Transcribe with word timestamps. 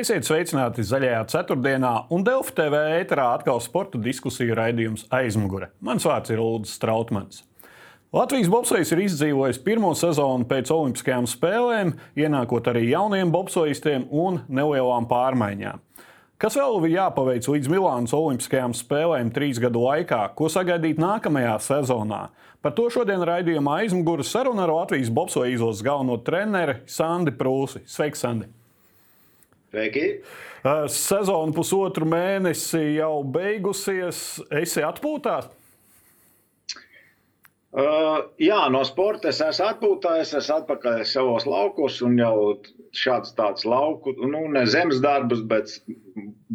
Esiet 0.00 0.24
sveicināti 0.24 0.80
zaļajā 0.86 1.18
ceturtdienā, 1.28 1.90
un 2.14 2.22
Delfa 2.24 2.54
TV 2.56 2.78
ēterā 3.02 3.26
atkal 3.34 3.58
sporta 3.60 3.98
diskusiju 4.00 4.54
raidījums 4.56 5.02
aizmugure. 5.12 5.66
Mans 5.84 6.06
vārds 6.08 6.30
ir 6.32 6.40
Ulrichs 6.40 6.78
Strautmans. 6.78 7.42
Latvijas 8.16 8.48
bobsojs 8.48 8.94
ir 8.94 9.02
izdzīvojis 9.04 9.58
pirmo 9.66 9.90
sezonu 9.98 10.46
pēc 10.48 10.70
Olimpiskajām 10.72 11.26
spēlēm, 11.28 11.90
ienākot 12.16 12.70
arī 12.72 12.86
jauniem 12.88 13.28
bobsojistiem 13.34 14.06
un 14.08 14.38
nelielām 14.48 15.08
pārmaiņām. 15.10 15.82
Kas 16.40 16.56
vēl 16.56 16.80
bija 16.86 17.02
jāpaveic 17.02 17.50
līdz 17.52 17.68
Milānas 17.74 18.14
Olimpiskajām 18.16 18.72
spēlēm 18.78 19.34
trīs 19.36 19.60
gadu 19.60 19.82
laikā, 19.84 20.22
ko 20.38 20.48
sagaidīt 20.48 21.02
nākamajā 21.02 21.58
sezonā? 21.66 22.22
Par 22.64 22.72
to 22.78 22.88
šodien 22.94 23.20
raidījumā 23.28 23.82
aizmugure 23.82 24.24
saruna 24.24 24.64
ar 24.64 24.72
Latvijas 24.78 25.12
bobsoja 25.12 25.52
izlases 25.52 25.84
galveno 25.84 26.16
treneri 26.24 26.78
Sandi 26.88 27.36
Prūsi. 27.36 27.84
Sveiks, 27.84 28.24
Sandi! 28.24 28.48
Sveiki! 29.70 30.06
Sezona 30.90 31.54
pusotru 31.54 32.08
mēnesi 32.10 32.96
jau 32.96 33.22
beigusies. 33.22 34.40
Esi 34.60 34.82
atpūtā? 34.82 35.36
Uh, 37.70 38.24
jā, 38.42 38.58
no 38.74 38.80
sporta 38.82 39.30
es 39.30 39.38
esmu 39.46 39.68
atpūtā, 39.68 40.16
es 40.24 40.34
esmu 40.34 40.56
atpakaļ 40.56 41.04
savos 41.06 41.46
laukos 41.46 42.00
un 42.02 42.18
jau 42.18 42.34
šāds 42.98 43.36
tāds 43.36 43.62
lauku, 43.62 44.16
nu, 44.26 44.40
ne 44.50 44.64
zemes 44.66 44.98
darbus, 45.04 45.44
bet 45.46 45.76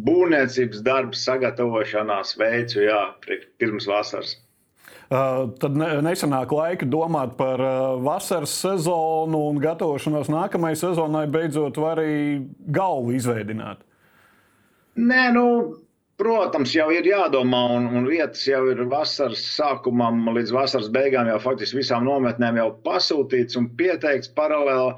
būvniecības 0.04 0.84
darbus 0.84 1.24
sagatavošanās 1.24 2.36
veicu, 2.36 2.82
jā, 2.84 3.00
pirms 3.56 3.88
vasaras. 3.88 4.36
Uh, 5.06 5.52
tad 5.62 5.76
nesenāk 5.78 6.50
laika 6.50 6.86
domāt 6.90 7.36
par 7.38 7.60
uh, 7.62 7.94
vasaras 8.02 8.50
sezonu 8.58 9.44
un 9.52 9.60
gatavošanos 9.62 10.26
nākamajai 10.32 10.78
sezonai, 10.80 11.28
beidzot, 11.30 11.76
var 11.78 12.00
arī 12.02 12.40
galvu 12.74 13.12
izveidot. 13.14 13.84
Nē, 14.98 15.20
nu, 15.36 15.44
protams, 16.18 16.72
jau 16.74 16.88
ir 16.90 17.06
jādomā, 17.06 17.60
un, 17.76 17.86
un 18.00 18.08
vietas 18.10 18.42
jau 18.48 18.64
ir 18.72 18.80
vasaras 18.90 19.44
sākumam 19.54 20.24
līdz 20.34 20.54
vasaras 20.56 20.88
beigām, 20.90 21.30
jau 21.30 21.38
faktiski 21.44 21.84
visām 21.84 22.02
nometnēm 22.08 22.58
jau 22.58 22.72
pasūtīts 22.88 23.60
un 23.60 23.68
pieteikts 23.78 24.32
paralēli. 24.34 24.96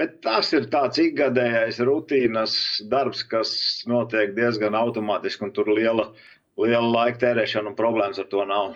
Bet 0.00 0.14
tas 0.24 0.48
ir 0.56 0.70
tāds 0.72 0.96
ikgadējais 0.98 1.82
rutīnas 1.84 2.54
darbs, 2.88 3.20
kas 3.28 3.52
notiek 3.84 4.32
diezgan 4.38 4.72
automātiski, 4.78 5.44
un 5.44 5.52
tur 5.52 5.68
liela, 5.76 6.08
liela 6.56 6.88
laika 6.88 7.20
tērēšana 7.26 7.74
un 7.74 7.76
problēmas 7.76 8.22
ar 8.22 8.30
to 8.32 8.46
nav. 8.48 8.72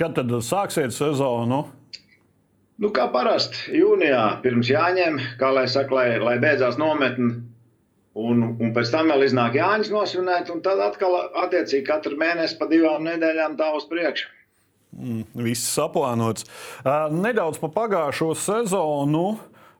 Kad 0.00 0.16
tad 0.16 0.32
sāksiet 0.46 0.94
sezonu? 0.94 1.64
Nu, 2.80 2.88
kā 2.96 3.10
parasti 3.12 3.76
jūnijā, 3.76 4.40
pirms 4.44 4.70
jāņem, 4.70 5.18
kā 5.40 5.50
lai 5.52 5.66
saka, 5.68 5.96
lai, 5.98 6.06
lai 6.22 6.38
beidzās 6.40 6.78
nometne. 6.80 7.42
Un, 8.20 8.42
un 8.58 8.72
pēc 8.74 8.90
tam 8.90 9.12
vēl 9.12 9.26
iznāk 9.28 9.54
Jānis 9.58 9.92
nosvinēt, 9.92 10.48
un 10.50 10.62
tad 10.64 10.80
atkal 10.82 11.14
attiecīgi 11.44 11.84
katru 11.86 12.16
mēnesi 12.18 12.56
pa 12.58 12.66
divām 12.70 13.04
nedēļām 13.06 13.54
tā 13.60 13.68
uz 13.76 13.86
priekšu. 13.90 14.30
Mm, 14.96 15.22
viss 15.44 15.68
saplānots. 15.76 16.48
Uh, 16.82 17.06
nedaudz 17.14 17.60
par 17.62 17.70
pagājušo 17.76 18.32
sezonu. 18.34 19.26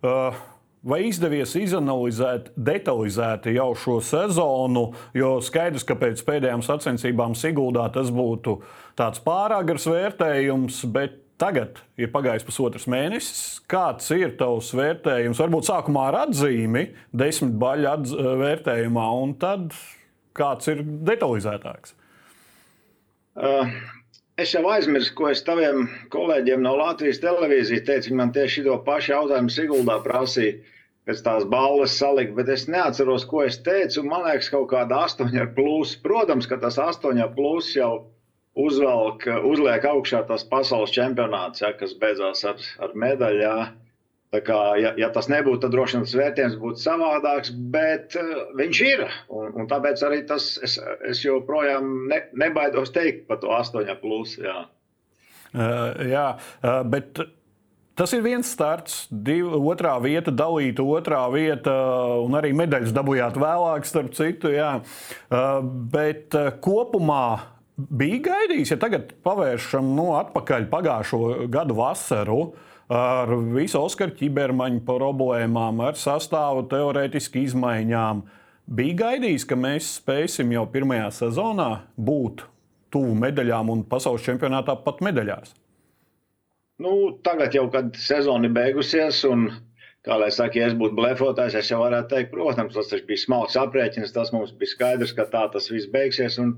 Uh, 0.00 0.38
Vai 0.80 1.02
izdevies 1.10 1.52
izanalizēt 1.60 2.46
detalizēti 2.56 3.52
jau 3.52 3.74
šo 3.76 3.98
sezonu? 4.00 4.86
Jo 5.12 5.34
skaidrs, 5.44 5.84
ka 5.84 5.96
pēc 6.00 6.22
pēdējām 6.24 6.64
sacensībām 6.64 7.34
Siguldā 7.36 7.84
tas 7.92 8.08
būtu 8.14 8.56
tāds 8.96 9.20
pāragrs 9.20 9.84
vērtējums, 9.90 10.80
bet 10.94 11.20
tagad 11.40 11.82
ir 12.00 12.08
pagājis 12.14 12.48
pusotrs 12.48 12.88
mēnesis. 12.88 13.60
Kāds 13.69 14.08
ir 14.16 14.32
tavs 14.40 14.72
vērtējums? 14.76 15.44
Varbūt 15.44 15.69
sākumā 15.69 16.08
ar 16.08 16.20
atzīmi, 16.24 16.86
desmit 17.12 17.60
baļu 17.60 17.92
atz 17.92 18.16
vērtējumā, 18.40 19.06
un 19.20 19.36
tad 19.40 19.76
kāds 20.36 20.72
ir 20.72 20.84
detalizētāks? 21.12 21.96
Uh. 23.36 23.69
Es 24.40 24.54
jau 24.54 24.62
aizmirsu, 24.72 25.12
ko 25.18 25.26
es 25.28 25.42
taviem 25.44 25.82
kolēģiem 26.12 26.62
no 26.64 26.70
Latvijas 26.78 27.18
televīzijas 27.20 27.82
teicu. 27.88 28.08
Viņi 28.08 28.18
man 28.20 28.30
tieši 28.36 28.62
šo 28.66 28.76
pašu 28.86 29.12
jautājumu 29.12 29.52
Siguldā 29.52 29.96
prasīja, 30.04 30.54
pēc 31.08 31.20
tās 31.26 31.44
balvas 31.54 31.96
salikt, 32.00 32.32
bet 32.38 32.48
es 32.54 32.64
neatceros, 32.74 33.26
ko 33.32 33.42
es 33.44 33.58
teicu. 33.66 34.06
Man 34.06 34.24
liekas, 34.24 34.48
kaut 34.54 34.70
kāda 34.72 35.02
astoņa 35.08 35.44
plus. 35.58 35.92
Protams, 36.06 36.48
ka 36.48 36.56
tas 36.62 36.80
astoņa 36.80 37.28
plus 37.36 37.68
jau 37.76 37.92
uzvelk, 38.64 39.28
uzliek 39.50 39.84
augšā 39.92 40.22
tas 40.30 40.46
pasaules 40.54 40.96
čempionāts, 40.96 41.60
ja, 41.64 41.74
kas 41.76 41.92
beidzās 42.00 42.44
ar, 42.48 42.64
ar 42.86 42.96
medaļu. 43.04 43.52
Tā 44.30 44.38
kā, 44.46 44.56
ja, 44.78 44.92
ja 44.94 45.08
tas 45.10 45.26
nebūtu, 45.26 45.58
tad 45.64 45.72
droši 45.74 45.96
vien 45.96 46.04
tas 46.06 46.12
vērtējums 46.14 46.58
būtu 46.60 46.78
savādāks, 46.78 47.50
bet 47.74 48.14
uh, 48.18 48.44
viņš 48.60 48.82
ir. 48.86 49.02
Un, 49.26 49.48
un 49.58 49.66
tāpēc 49.70 50.04
arī 50.06 50.20
tas, 50.28 50.52
es, 50.62 50.76
es 51.06 51.22
joprojām 51.24 51.88
ne, 52.12 52.20
nebaidos 52.38 52.94
teikt 52.94 53.24
par 53.26 53.40
to 53.42 53.50
8, 53.56 53.90
plus. 53.98 54.36
Jā, 54.38 54.62
uh, 55.50 55.98
jā 56.06 56.28
uh, 56.38 56.78
bet 56.86 57.24
tas 57.98 58.14
ir 58.14 58.22
viens 58.22 58.46
starts, 58.46 59.02
div, 59.10 59.50
otrā 59.66 59.96
vieta, 59.98 60.30
dalīta 60.30 60.86
otrā 60.86 61.24
vieta, 61.34 61.74
un 62.22 62.38
arī 62.38 62.54
medaļas 62.62 62.94
dabūjāt 62.94 63.34
vēlāk, 63.34 63.90
starp 63.90 64.14
citu. 64.14 64.54
Jā. 64.54 64.76
Uh, 65.26 65.58
bet 65.90 66.38
uh, 66.38 66.54
kopumā 66.62 67.26
bija 67.74 68.22
gaidījis, 68.30 68.76
ja 68.76 68.78
tagad 68.78 69.10
pavēršam 69.26 69.90
no 69.90 70.12
nu, 70.12 70.19
atpakaļ 70.22 70.70
pagājušo 70.70 71.24
gadu 71.50 71.82
vasaru. 71.82 72.42
Uh, 72.46 72.66
ar 72.90 73.30
visu 73.54 73.78
Oskaru 73.78 74.16
ķibermaņu 74.18 74.82
problēmām, 74.86 75.80
ar 75.86 75.98
sastāvu 75.98 76.66
teorētiski 76.70 77.44
izmaiņām. 77.46 78.24
Bija 78.70 78.96
gaidījis, 79.04 79.46
ka 79.46 79.58
mēs 79.58 79.94
spēsim 80.00 80.50
jau 80.54 80.66
pirmajā 80.70 81.08
sezonā 81.22 81.70
būt 81.96 82.44
tuvu 82.90 83.14
medaļām 83.22 83.70
un 83.70 83.82
pasaules 83.86 84.26
čempionātā 84.26 84.74
pat 84.84 85.02
medaļās. 85.06 85.54
Nu, 86.80 86.92
tagad 87.22 87.54
jau, 87.54 87.66
kad 87.70 87.94
sezona 88.00 88.48
ir 88.48 88.54
beigusies, 88.56 89.20
un, 89.28 89.50
kā 90.06 90.16
lai 90.18 90.30
saka, 90.34 90.58
ja 90.58 90.70
es 90.70 90.76
būtu 90.78 90.96
blefotājs, 90.98 91.58
es 91.60 91.70
jau 91.70 91.82
varētu 91.82 92.14
teikt, 92.14 92.30
protams, 92.34 92.78
tas 92.78 93.04
bija 93.06 93.22
smalks 93.22 93.58
aprēķins, 93.60 94.14
tas 94.16 94.32
mums 94.34 94.54
bija 94.56 94.74
skaidrs, 94.74 95.12
ka 95.14 95.28
tā 95.30 95.44
tas 95.52 95.68
viss 95.70 95.90
beigsies. 95.92 96.40
Un, 96.42 96.56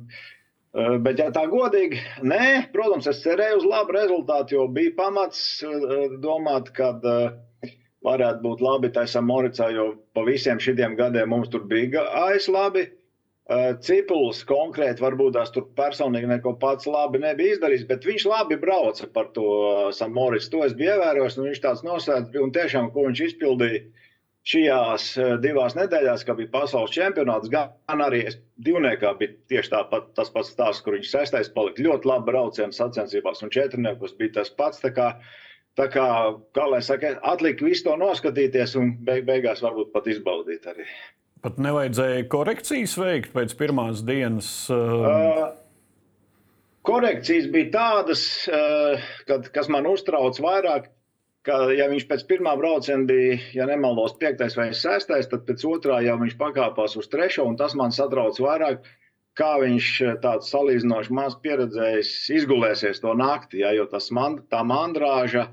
bet, 0.73 1.21
ja 1.21 1.29
tā 1.35 1.45
godīgi, 1.51 2.01
nē, 2.25 2.73
protams, 2.73 3.09
es 3.11 3.21
cerēju 3.25 3.61
uz 3.61 3.69
labu 3.69 3.97
rezultātu, 3.97 4.57
jo 4.57 4.67
bija 4.73 4.95
pamats 4.97 5.43
eh, 5.67 6.17
domāt, 6.23 6.73
ka 6.77 6.95
eh, 6.97 7.75
varētu 8.07 8.43
būt 8.47 8.65
labi 8.65 8.91
taisam 8.95 9.29
Moricā, 9.29 9.69
jo 9.75 9.93
pa 10.17 10.25
visiem 10.27 10.61
šiem 10.61 10.97
gadiem 10.99 11.31
mums 11.31 11.53
tur 11.53 11.65
bija 11.69 11.93
gājis 11.99 12.51
labi. 12.53 12.89
Cipuls 13.83 14.45
konkrēti 14.47 15.03
varbūt 15.03 15.35
tās 15.35 15.51
tur 15.53 15.65
personīgi 15.77 16.29
neko 16.31 16.55
pats 16.63 16.87
labi 16.87 17.19
nebija 17.21 17.57
izdarījis, 17.57 17.83
bet 17.89 18.07
viņš 18.07 18.25
labi 18.31 18.57
brauca 18.57 19.09
par 19.13 19.27
to 19.35 19.91
Samorits. 19.93 20.47
To 20.55 20.63
es 20.65 20.77
biju 20.79 20.95
ievērojis, 20.95 21.37
un 21.37 21.49
viņš 21.51 21.61
tāds 21.65 21.83
nosēdz, 21.85 22.39
un 22.39 22.55
tiešām, 22.55 22.93
ko 22.95 23.09
viņš 23.09 23.25
izpildīja 23.27 23.83
šajās 24.49 25.07
eh, 25.19 25.35
divās 25.43 25.77
nedēļās, 25.79 26.25
kad 26.27 26.39
bija 26.41 26.51
pasaules 26.53 26.95
čempionāts, 26.95 27.51
gan 27.53 28.03
arī 28.07 28.25
divniekā 28.63 29.15
bija 29.21 29.37
tieši 29.53 29.73
tāpat 29.75 30.11
tas 30.19 30.33
pats 30.35 30.53
stāsts, 30.55 30.83
kur 30.83 30.97
viņš 30.99 31.11
sestais 31.13 31.51
palika 31.55 31.85
ļoti 31.87 32.11
labi 32.11 32.31
brauciens 32.31 32.79
sacensībās, 32.81 33.43
un 33.45 33.55
četrniekos 33.55 34.17
bija 34.19 34.41
tas 34.41 34.53
pats. 34.59 34.83
Tā 34.83 34.93
kā, 34.97 35.09
tā 35.79 35.89
kā, 35.95 36.07
kā 36.57 36.69
lai 36.71 36.83
saka, 36.83 37.17
atlika 37.35 37.67
visu 37.67 37.87
to 37.89 37.97
noskatīties 38.01 38.77
un 38.81 38.97
beig, 39.07 39.27
beigās 39.29 39.63
varbūt 39.65 39.93
pat 39.95 40.11
izbaudīt 40.11 40.67
arī. 40.75 40.89
Pat 41.43 41.59
nevajadzēja 41.59 42.27
korekcijas 42.31 42.95
veikt 42.99 43.33
pēc 43.35 43.55
pirmās 43.59 44.03
dienas. 44.07 44.49
Uh... 44.71 45.07
Uh, 45.11 45.47
korekcijas 46.87 47.49
bija 47.51 47.71
tādas, 47.75 48.27
uh, 48.51 49.03
kad, 49.27 49.49
kas 49.55 49.71
man 49.71 49.89
uztrauc 49.91 50.39
vairāk 50.43 50.91
ka, 51.47 51.59
ja 51.75 51.89
viņš 51.91 52.07
pēc 52.11 52.25
pirmā 52.31 52.55
brauciena 52.59 53.07
bija, 53.09 53.39
ja 53.57 53.69
nemaldos, 53.71 54.17
piektais 54.21 54.57
vai 54.59 54.71
sestais, 54.77 55.31
tad 55.31 55.47
pēc 55.49 55.65
otrā 55.69 56.01
jau 56.07 56.19
viņš 56.21 56.37
pakāpās 56.41 56.99
uz 57.01 57.09
trešo, 57.13 57.47
un 57.49 57.59
tas 57.61 57.77
man 57.79 57.95
satrauc 57.95 58.41
vairāk. 58.43 58.85
Kā 59.33 59.55
viņš 59.63 59.87
tāds 60.21 60.51
salīdzinoši 60.53 61.15
maz 61.17 61.39
pieredzējis, 61.41 62.09
izgulēsies 62.37 63.01
to 63.01 63.15
naktī, 63.17 63.63
ja, 63.63 63.71
jo 63.73 63.87
tas 63.89 64.11
man, 64.13 64.43
tā 64.53 64.61
mandrāža 64.61 65.47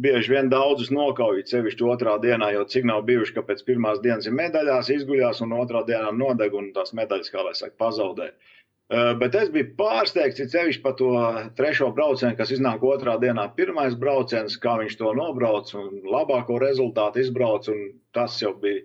bieži 0.00 0.32
vien 0.32 0.48
daudzus 0.48 0.88
nokauj, 0.88 1.42
sevišķi 1.50 1.84
otrā 1.84 2.14
dienā, 2.22 2.48
jo 2.56 2.64
cik 2.64 2.88
nav 2.88 3.02
bijuši, 3.10 3.34
ka 3.36 3.44
pēc 3.44 3.60
pirmās 3.66 4.00
dienas 4.00 4.24
ir 4.24 4.32
medaļās, 4.38 4.88
izguļās 4.94 5.44
un 5.44 5.52
otrā 5.58 5.84
dienā 5.84 6.14
nodeg 6.16 6.56
un 6.56 6.72
tās 6.72 6.94
medaļas, 6.96 7.28
kā 7.34 7.44
lai 7.44 7.52
saka, 7.58 7.76
pazaudē. 7.84 8.30
Uh, 8.30 8.59
Eh, 8.59 8.59
bet 8.90 9.36
es 9.38 9.52
biju 9.54 9.68
pārsteigts, 9.78 10.40
it 10.42 10.50
sevišķi 10.50 10.82
par 10.82 10.96
to 10.98 11.12
trešo 11.58 11.92
braucienu, 11.94 12.34
kas 12.38 12.50
iznāk 12.54 12.82
otrā 12.86 13.14
dienā. 13.22 13.46
Pirmais 13.54 13.94
brauciens, 13.98 14.58
kā 14.58 14.76
viņš 14.80 14.98
to 14.98 15.14
nobrauc 15.14 15.70
un 15.78 16.02
labāko 16.10 16.58
rezultātu 16.62 17.22
izbrauc. 17.22 17.70
Tas 18.16 18.40
jau 18.42 18.50
bija, 18.58 18.82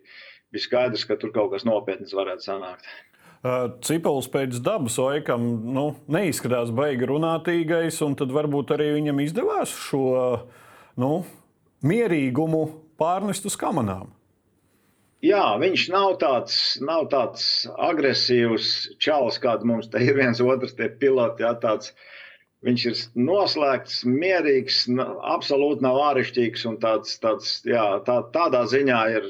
bija 0.53 0.67
skaidrs, 0.67 1.07
ka 1.09 1.17
tur 1.17 1.33
kaut 1.33 1.55
kas 1.55 1.65
nopietns 1.65 2.13
varētu 2.13 2.45
sanākt. 2.51 2.85
Eh, 3.45 3.65
Cipols 3.85 4.25
pēc 4.31 4.57
dabas 4.65 4.95
laikam 4.97 5.43
nu, 5.75 5.89
neizskatās 6.09 6.71
baigi 6.73 7.05
runātīgais, 7.11 7.99
un 8.05 8.15
tad 8.17 8.33
varbūt 8.33 8.73
arī 8.73 8.95
viņam 8.95 9.21
izdevās 9.21 9.73
šo 9.85 10.05
nu, 11.01 11.11
mierīgumu 11.85 12.63
pārnest 12.97 13.45
uz 13.45 13.57
kamerām. 13.59 14.14
Jā, 15.25 15.45
viņš 15.62 15.88
nav 15.94 16.18
tāds, 16.22 16.57
nav 16.83 17.07
tāds 17.12 17.45
agresīvs 17.88 18.72
čalis, 19.01 19.39
kāda 19.42 19.68
mums 19.68 19.89
te 19.92 20.01
ir 20.04 20.18
viens 20.19 20.42
otrs 20.44 20.75
piloti. 21.00 21.45
Jā, 21.45 21.54
tāds, 21.62 21.92
viņš 22.66 22.86
ir 22.92 23.01
noslēgts, 23.27 24.04
mierīgs, 24.10 24.86
absolūti 25.36 25.86
nav 25.86 26.00
āršķirīgs 26.12 26.66
un 26.69 26.80
tāds, 26.83 27.18
tāds, 27.24 27.60
jā, 27.68 27.86
tā, 28.07 28.22
tādā 28.36 28.66
ziņā 28.72 29.01
ir, 29.18 29.30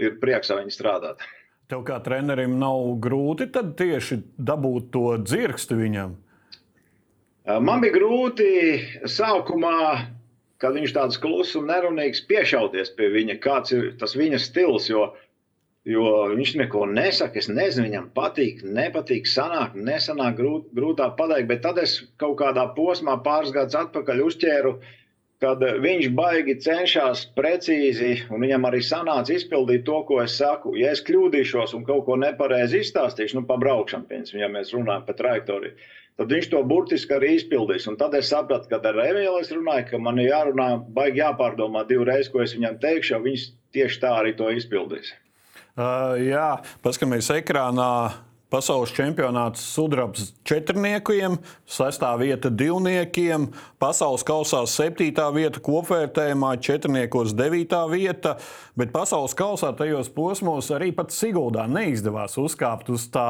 ir 0.00 0.18
prieks 0.22 0.52
ar 0.52 0.62
viņu 0.62 0.74
strādāt. 0.74 1.24
Tev 1.72 1.86
kā 1.86 1.96
trenerim 2.04 2.58
nav 2.60 2.98
grūti 3.00 3.48
tieši 3.54 4.20
dabūt 4.36 4.90
to 4.92 5.06
dzirksti 5.22 5.78
viņam? 5.78 6.18
Man 7.44 7.80
bija 7.80 7.96
grūti 7.96 8.50
sākumā 9.08 9.78
kad 10.64 10.76
viņš 10.78 10.94
tāds 10.96 11.18
kluss 11.20 11.56
un 11.58 11.66
nerunīgs 11.68 12.22
piešauties 12.28 12.94
pie 12.96 13.10
viņa, 13.12 13.36
kāds 13.44 13.74
ir 13.76 13.90
tas 14.00 14.14
viņa 14.16 14.40
stils. 14.40 14.88
Jo, 14.88 15.10
jo 15.88 16.10
viņš 16.32 16.54
neko 16.62 16.86
nesaka, 16.90 17.40
es 17.40 17.48
nezinu, 17.52 17.88
viņam 17.88 18.10
patīk, 18.16 18.62
nepatīk, 18.64 19.28
sanāk, 19.28 19.76
nesanāk, 19.76 20.36
grūt, 20.40 20.68
grūtāk 20.76 21.16
pateikt. 21.18 21.48
Bet 21.50 21.64
tad 21.66 21.80
es 21.82 21.98
kaut 22.20 22.38
kādā 22.40 22.66
posmā, 22.76 23.18
pāris 23.24 23.52
gadus 23.54 23.76
atpakaļ, 23.82 24.22
uzķēru, 24.24 24.74
kad 25.44 25.60
viņš 25.84 26.08
baigi 26.16 26.54
cenšas 26.64 27.26
precīzi, 27.36 28.14
un 28.32 28.46
viņam 28.46 28.64
arī 28.70 28.80
sanāca 28.86 29.34
izpildīt 29.34 29.84
to, 29.84 29.98
ko 30.08 30.22
es 30.22 30.38
saku. 30.40 30.72
Ja 30.80 30.94
es 30.94 31.04
kļūdīšos 31.04 31.76
un 31.76 31.84
kaut 31.84 32.06
ko 32.06 32.16
nepareizi 32.16 32.80
izstāstīšu, 32.80 33.40
nu, 33.40 33.44
pa 33.50 33.58
braukšanu, 33.60 34.08
piemēram, 34.08 34.40
ja 34.40 34.50
mēs 34.56 34.72
runājam 34.76 35.04
par 35.10 35.20
trajektoriju 35.20 35.76
tad 36.14 36.30
viņš 36.30 36.46
to 36.52 36.60
burtiski 36.70 37.16
arī 37.16 37.32
izpildīs. 37.34 37.88
Un 37.90 37.96
tad 37.98 38.14
es 38.14 38.28
sapratu, 38.30 38.70
ka 38.70 38.78
ar 38.78 39.00
Emīlu 39.02 39.40
es 39.42 39.50
runāju, 39.50 39.88
ka 39.88 39.98
man 39.98 40.20
ir 40.22 40.30
jārunā, 40.30 40.68
baigi 40.94 41.18
jāpārdomā 41.24 41.82
divreiz, 41.88 42.30
ko 42.30 42.44
es 42.44 42.54
viņam 42.54 42.78
teikšu, 42.84 43.16
jo 43.16 43.20
viņš 43.26 43.48
tieši 43.74 44.02
tā 44.04 44.14
arī 44.20 44.36
to 44.38 44.52
izpildīs. 44.54 45.10
Uh, 45.74 46.14
jā, 46.22 46.62
paskatāmies 46.84 47.32
ekrānā. 47.34 47.90
Pasaules 48.54 48.92
čempionāts 48.94 49.64
sudrabs 49.66 50.28
četrniekiem, 50.46 51.40
sestā 51.66 52.12
vieta 52.20 52.52
divniekiem, 52.54 53.48
pasaules 53.82 54.22
kausā 54.22 54.60
septītā 54.70 55.24
vieta 55.34 55.58
kopvērtējumā, 55.64 56.52
četrniekos 56.62 57.34
devītā 57.34 57.80
vieta, 57.90 58.36
bet 58.78 58.94
pasaules 58.94 59.34
kausā 59.34 59.72
tajos 59.74 60.12
posmos 60.14 60.70
arī 60.70 60.92
pat 60.94 61.10
Siguldā 61.10 61.66
neizdevās 61.66 62.38
uzkāpt 62.38 62.94
uz 62.94 63.08
tā 63.10 63.26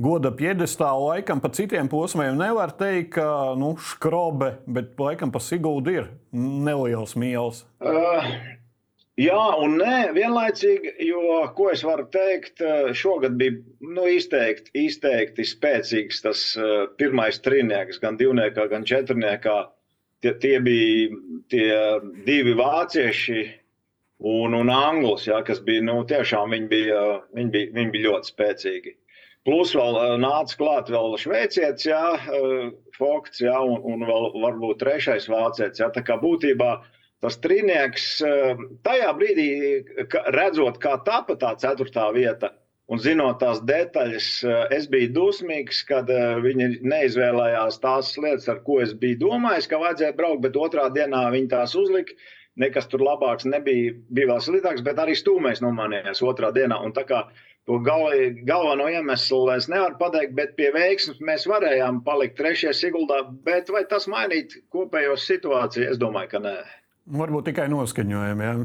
goda 0.00 0.32
piedestālu. 0.32 1.10
Laikam 1.12 1.44
pa 1.44 1.52
citiem 1.52 1.90
posmiem 1.92 2.32
nevar 2.40 2.72
teikt, 2.72 3.18
ka 3.18 3.52
nu, 3.60 3.74
skrobe, 3.92 4.54
bet 4.64 4.96
laikam 4.96 5.34
pa 5.34 5.44
Sigūdu 5.44 5.98
ir 5.98 6.12
neliels 6.32 7.18
mīls. 7.20 7.66
Uh. 7.84 8.63
Jā, 9.20 9.42
un 9.62 9.76
nē, 9.78 9.98
vienlaicīgi, 10.16 10.96
jo, 11.06 11.20
ko 11.54 11.68
es 11.70 11.84
varu 11.86 12.08
teikt, 12.10 12.58
uh, 12.66 12.88
šogad 12.98 13.36
bija 13.38 13.60
nu, 13.86 14.08
izteikti, 14.10 14.72
izteikti 14.88 15.46
spēcīgs 15.46 16.24
tas 16.24 16.40
uh, 16.58 16.88
pirmais 16.98 17.38
trīnieks, 17.44 18.00
gan 18.02 18.18
divniekā, 18.18 18.66
gan 18.72 18.86
četrniekā. 18.90 19.58
Tie, 20.24 20.32
tie 20.42 20.58
bija 20.64 21.20
tie 21.52 21.68
divi 22.26 22.56
vācieši 22.58 23.44
un, 24.32 24.56
un 24.58 24.72
anglis, 24.74 25.28
ja, 25.28 25.38
kas 25.46 25.62
bija, 25.62 25.84
nu, 25.86 26.00
tiešām 26.10 26.50
viņi 26.56 26.68
bija, 26.74 27.06
viņi 27.38 27.54
bija, 27.54 27.70
viņi 27.78 27.94
bija 27.94 28.08
ļoti 28.08 28.32
spēcīgi. 28.32 28.96
Plus 29.46 29.76
vēl 29.78 30.00
uh, 30.00 30.16
nāca 30.18 30.58
klāt 30.58 30.90
vēl 30.90 31.14
šveicietis, 31.22 31.86
jā, 31.86 32.02
uh, 32.18 32.74
Fokts, 32.98 33.46
jā, 33.46 33.54
un, 33.62 33.78
un 33.94 34.02
vēl 34.10 34.30
varbūt 34.42 34.82
trešais 34.82 35.30
vācietis. 35.30 35.84
Jā, 35.84 35.92
tā 35.94 36.02
kā 36.02 36.18
būtībā 36.18 36.72
tas 37.22 37.38
trīnieks 37.44 38.08
uh, 38.26 38.66
tajā 38.86 39.14
brīdī, 39.18 39.48
redzot, 40.34 40.80
kā 40.82 40.96
tapa 41.06 41.36
tā 41.40 41.54
ceturtā 41.60 42.10
vieta, 42.16 42.52
un 42.90 43.00
zinot 43.00 43.40
tās 43.40 43.62
detaļas, 43.64 44.28
es 44.76 44.86
biju 44.92 45.12
dusmīgs, 45.16 45.82
kad 45.88 46.10
viņi 46.44 46.82
neizvēlējās 46.84 47.80
tās 47.80 48.12
lietas, 48.20 48.50
ar 48.52 48.60
ko 48.66 48.80
es 48.84 48.92
biju 49.00 49.22
domājis, 49.22 49.70
ka 49.70 49.80
vajadzēja 49.80 50.16
braukt, 50.18 50.42
bet 50.44 50.58
otrā 50.60 50.90
dienā 50.92 51.26
viņi 51.32 51.52
tās 51.54 51.76
uzlika. 51.80 52.16
Nekas 52.60 52.86
tur 52.86 53.02
labāks 53.02 53.48
nebija, 53.50 53.96
bija 54.14 54.28
vēl 54.30 54.42
sliktāks, 54.44 54.84
bet 54.86 55.00
arī 55.02 55.16
stūmēs 55.18 55.58
nomanījās 55.64 56.20
otrā 56.22 56.52
dienā. 56.54 56.76
Un 56.86 56.92
tā 56.94 57.02
kā 57.08 57.24
To 57.64 57.78
gal, 57.80 58.10
galveno 58.44 58.90
iemeslu 58.92 59.38
es 59.54 59.70
nevaru 59.72 59.96
pateikt, 60.00 60.34
bet 60.36 60.50
pie 60.58 60.66
veiksmes 60.74 61.22
mēs 61.24 61.46
varējām 61.48 62.02
palikt 62.04 62.36
trešajā 62.36 62.74
Siguldā. 62.76 63.22
Bet 63.46 63.72
vai 63.72 63.86
tas 63.88 64.04
mainītu 64.14 64.60
kopējo 64.74 65.14
situāciju? 65.16 65.86
Es 65.94 66.00
domāju, 66.02 66.28
ka 66.34 66.42
nē. 66.44 66.52
Varbūt 67.04 67.50
tikai 67.50 67.68
noskaņojumi. 67.72 68.44
Ja? 68.44 68.56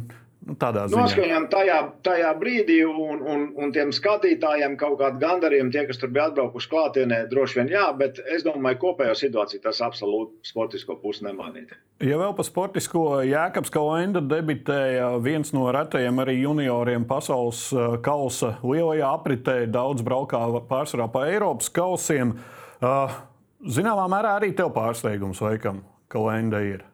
Nu, 0.48 0.56
Noskaņojām 0.56 1.46
tajā, 1.52 1.78
tajā 2.08 2.30
brīdī, 2.40 2.78
un, 2.88 3.20
un, 3.28 3.42
un 3.60 3.74
tiem 3.76 3.92
skatītājiem 3.94 4.78
kaut 4.80 4.96
kāda 5.02 5.20
gandarījuma, 5.20 5.70
tie, 5.74 5.84
kas 5.90 6.00
tur 6.00 6.14
bija 6.16 6.30
atbraukuši 6.30 6.70
klātienē, 6.72 7.18
droši 7.30 7.60
vien 7.60 7.72
jā, 7.74 7.84
bet 8.00 8.22
es 8.24 8.46
domāju, 8.48 8.80
kopējo 8.86 9.18
situāciju 9.20 9.62
tas 9.66 9.82
absolūti 9.84 10.50
sportisko 10.50 10.96
pusi 11.04 11.28
nemainīja. 11.28 11.76
Ja 12.08 12.18
vēl 12.22 12.32
par 12.38 12.48
sportisko, 12.48 13.04
Jēkabs 13.28 13.74
Kalenda 13.76 14.24
debitēja 14.24 15.12
viens 15.22 15.52
no 15.54 15.68
retajiem 15.76 16.24
arī 16.24 16.40
junioriem 16.40 17.06
pasaules 17.10 17.66
eh, 17.76 17.98
kausa 18.06 18.56
lielajā 18.64 19.14
apritē, 19.20 19.58
daudz 19.70 20.06
braukā 20.08 20.46
pārsvarā 20.72 21.12
pa 21.12 21.28
Eiropas 21.30 21.68
kausiem. 21.76 22.38
Eh, 22.80 23.20
zināmā 23.68 24.08
mērā 24.16 24.38
arī 24.40 24.56
tev 24.56 24.72
pārsteigums, 24.80 25.44
laikam, 25.44 25.84
Kalenda 26.10 26.64
ir. 26.64 26.89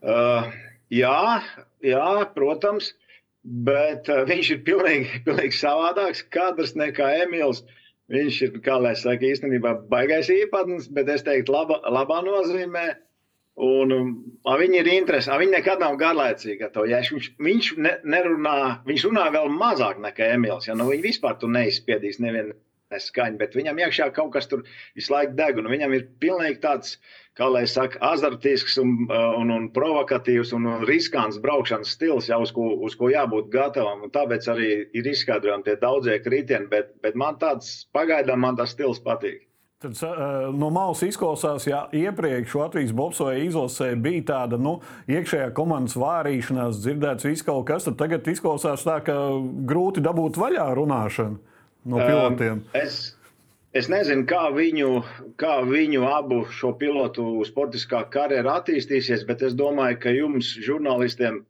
Uh, 0.00 0.48
jā, 0.92 1.42
jā, 1.84 2.06
protams, 2.36 2.94
bet 3.44 4.08
uh, 4.08 4.24
viņš 4.28 4.54
ir 4.54 4.64
pilnīgi, 4.64 5.20
pilnīgi 5.26 5.58
savādāks 5.58 6.24
kadrs 6.32 6.76
nekā 6.78 7.12
Emīls. 7.26 7.62
Viņš 8.10 8.40
ir, 8.42 8.56
kā 8.64 8.80
lai 8.82 8.96
saka, 8.98 9.22
īstenībā 9.28 9.76
baigais 9.92 10.32
īpatnis, 10.34 10.88
bet 10.90 11.12
es 11.12 11.22
teiktu, 11.26 11.54
laba, 11.54 11.78
labā 11.94 12.24
nozīmē. 12.26 12.88
Un 13.60 13.92
um, 13.92 14.10
viņi 14.46 14.80
ir 14.80 14.88
interesanti. 14.94 15.44
Viņi 15.44 15.52
nekad 15.52 15.82
nav 15.82 15.98
garlaicīgi. 16.00 16.70
Ja 16.88 17.00
viņš 17.04 17.28
viņš 17.44 17.70
ne, 17.84 17.92
nerunā, 18.08 18.56
viņš 18.88 19.06
runā 19.10 19.26
vēl 19.34 19.50
mazāk 19.52 20.00
nekā 20.00 20.30
Emīls. 20.36 20.66
Ja? 20.70 20.76
Nu, 20.78 20.88
viņi 20.88 21.04
vispār 21.10 21.36
tur 21.38 21.52
neizspiedīs 21.52 22.18
nevienu 22.24 22.56
neskaņu, 22.90 23.38
bet 23.38 23.54
viņam 23.58 23.78
iekšā 23.84 24.08
kaut 24.16 24.32
kas 24.34 24.48
tur 24.50 24.64
visu 24.98 25.12
laiku 25.12 25.36
deg. 25.38 25.60
Viņam 25.74 25.94
ir 25.94 26.08
pilnīgi 26.22 26.58
tāds, 26.64 26.96
kā 27.40 27.48
lai 27.48 27.64
saka, 27.70 27.98
azartisks 28.12 28.76
un, 28.82 28.96
un, 29.10 29.52
un 29.54 29.68
provokatīvs 29.74 30.52
un 30.56 30.68
riskants 30.88 31.40
braukšanas 31.42 31.94
stils, 31.96 32.28
jau 32.30 32.42
uz 32.44 32.52
ko, 32.56 32.66
uz 32.86 32.96
ko 33.00 33.08
jābūt 33.12 33.48
gatavam. 33.52 34.04
Un 34.06 34.12
tāpēc 34.14 34.48
arī 34.52 34.72
ir 34.96 35.12
izskaidrojami 35.14 35.66
tie 35.66 35.78
daudzie 35.80 36.18
kritieni, 36.24 36.68
bet, 36.72 36.92
bet 37.04 37.16
man 37.18 37.40
tāds 37.40 37.86
pagaidām 37.96 38.44
man 38.44 38.60
tas 38.60 38.76
stils 38.76 39.00
patīk. 39.04 39.46
Tad, 39.80 39.96
uh, 40.04 40.50
no 40.52 40.68
malas 40.68 41.00
izklausās, 41.06 41.64
ja 41.64 41.86
iepriekš 41.96 42.52
Latvijas 42.58 42.90
Bobsoja 42.92 43.38
izlasē 43.40 43.94
bija 43.96 44.26
tāda 44.34 44.58
nu, 44.60 44.74
iekšējā 45.08 45.46
komandas 45.56 45.96
vārīšanās, 45.96 46.82
dzirdēts 46.84 47.24
viss 47.24 47.46
kaut 47.46 47.64
kas, 47.70 47.86
tad 47.88 47.96
tagad 48.02 48.28
izklausās 48.28 48.84
tā, 48.84 48.98
ka 49.06 49.16
grūti 49.70 50.04
dabūt 50.04 50.36
vaļā 50.36 50.66
runāšanu 50.76 51.40
no 51.88 52.02
pilotiem? 52.02 52.60
Um, 52.60 52.76
es, 52.76 53.00
es 53.76 53.90
nezinu, 53.92 54.26
kā 54.30 54.48
viņu, 54.54 54.90
kā 55.40 55.60
viņu 55.66 56.06
abu 56.08 56.42
šo 56.54 56.72
pilotu 56.80 57.26
sportiskā 57.46 58.02
karjera 58.12 58.58
attīstīsies, 58.60 59.26
bet 59.28 59.44
es 59.46 59.54
domāju, 59.58 60.00
ka 60.02 60.14
jums, 60.14 60.56
žurnālistiem, 60.64 61.44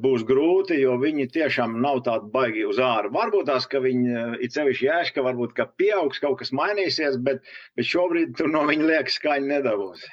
būs 0.00 0.24
grūti, 0.24 0.78
jo 0.80 0.96
viņi 1.00 1.28
tiešām 1.34 1.76
nav 1.84 2.00
tādi 2.06 2.30
baigi 2.32 2.64
uz 2.64 2.80
ārā. 2.80 3.12
Varbūt 3.12 3.50
tās, 3.50 3.68
ka 3.68 3.82
viņi 3.84 4.18
ir 4.40 4.52
sevišķi 4.52 4.88
jēška, 4.88 5.24
varbūt 5.26 5.54
ka 5.58 5.68
pieaugs, 5.76 6.22
kaut 6.24 6.38
kas 6.40 6.54
mainīsies, 6.56 7.20
bet, 7.20 7.44
bet 7.76 7.88
šobrīd 7.88 8.36
tur 8.38 8.48
no 8.52 8.64
viņa 8.68 8.90
liekas 8.90 9.18
skaņa 9.20 9.50
nedabūs. 9.58 10.06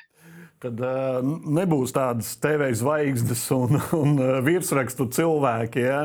Tad 0.61 0.77
uh, 0.85 1.23
nebūs 1.25 1.89
tādas 1.95 2.35
TV 2.37 2.67
zvaigznes 2.77 3.47
un, 3.55 3.79
un 3.97 4.19
virsrakstu 4.45 5.07
cilvēki. 5.15 5.87
Ja? 5.87 6.01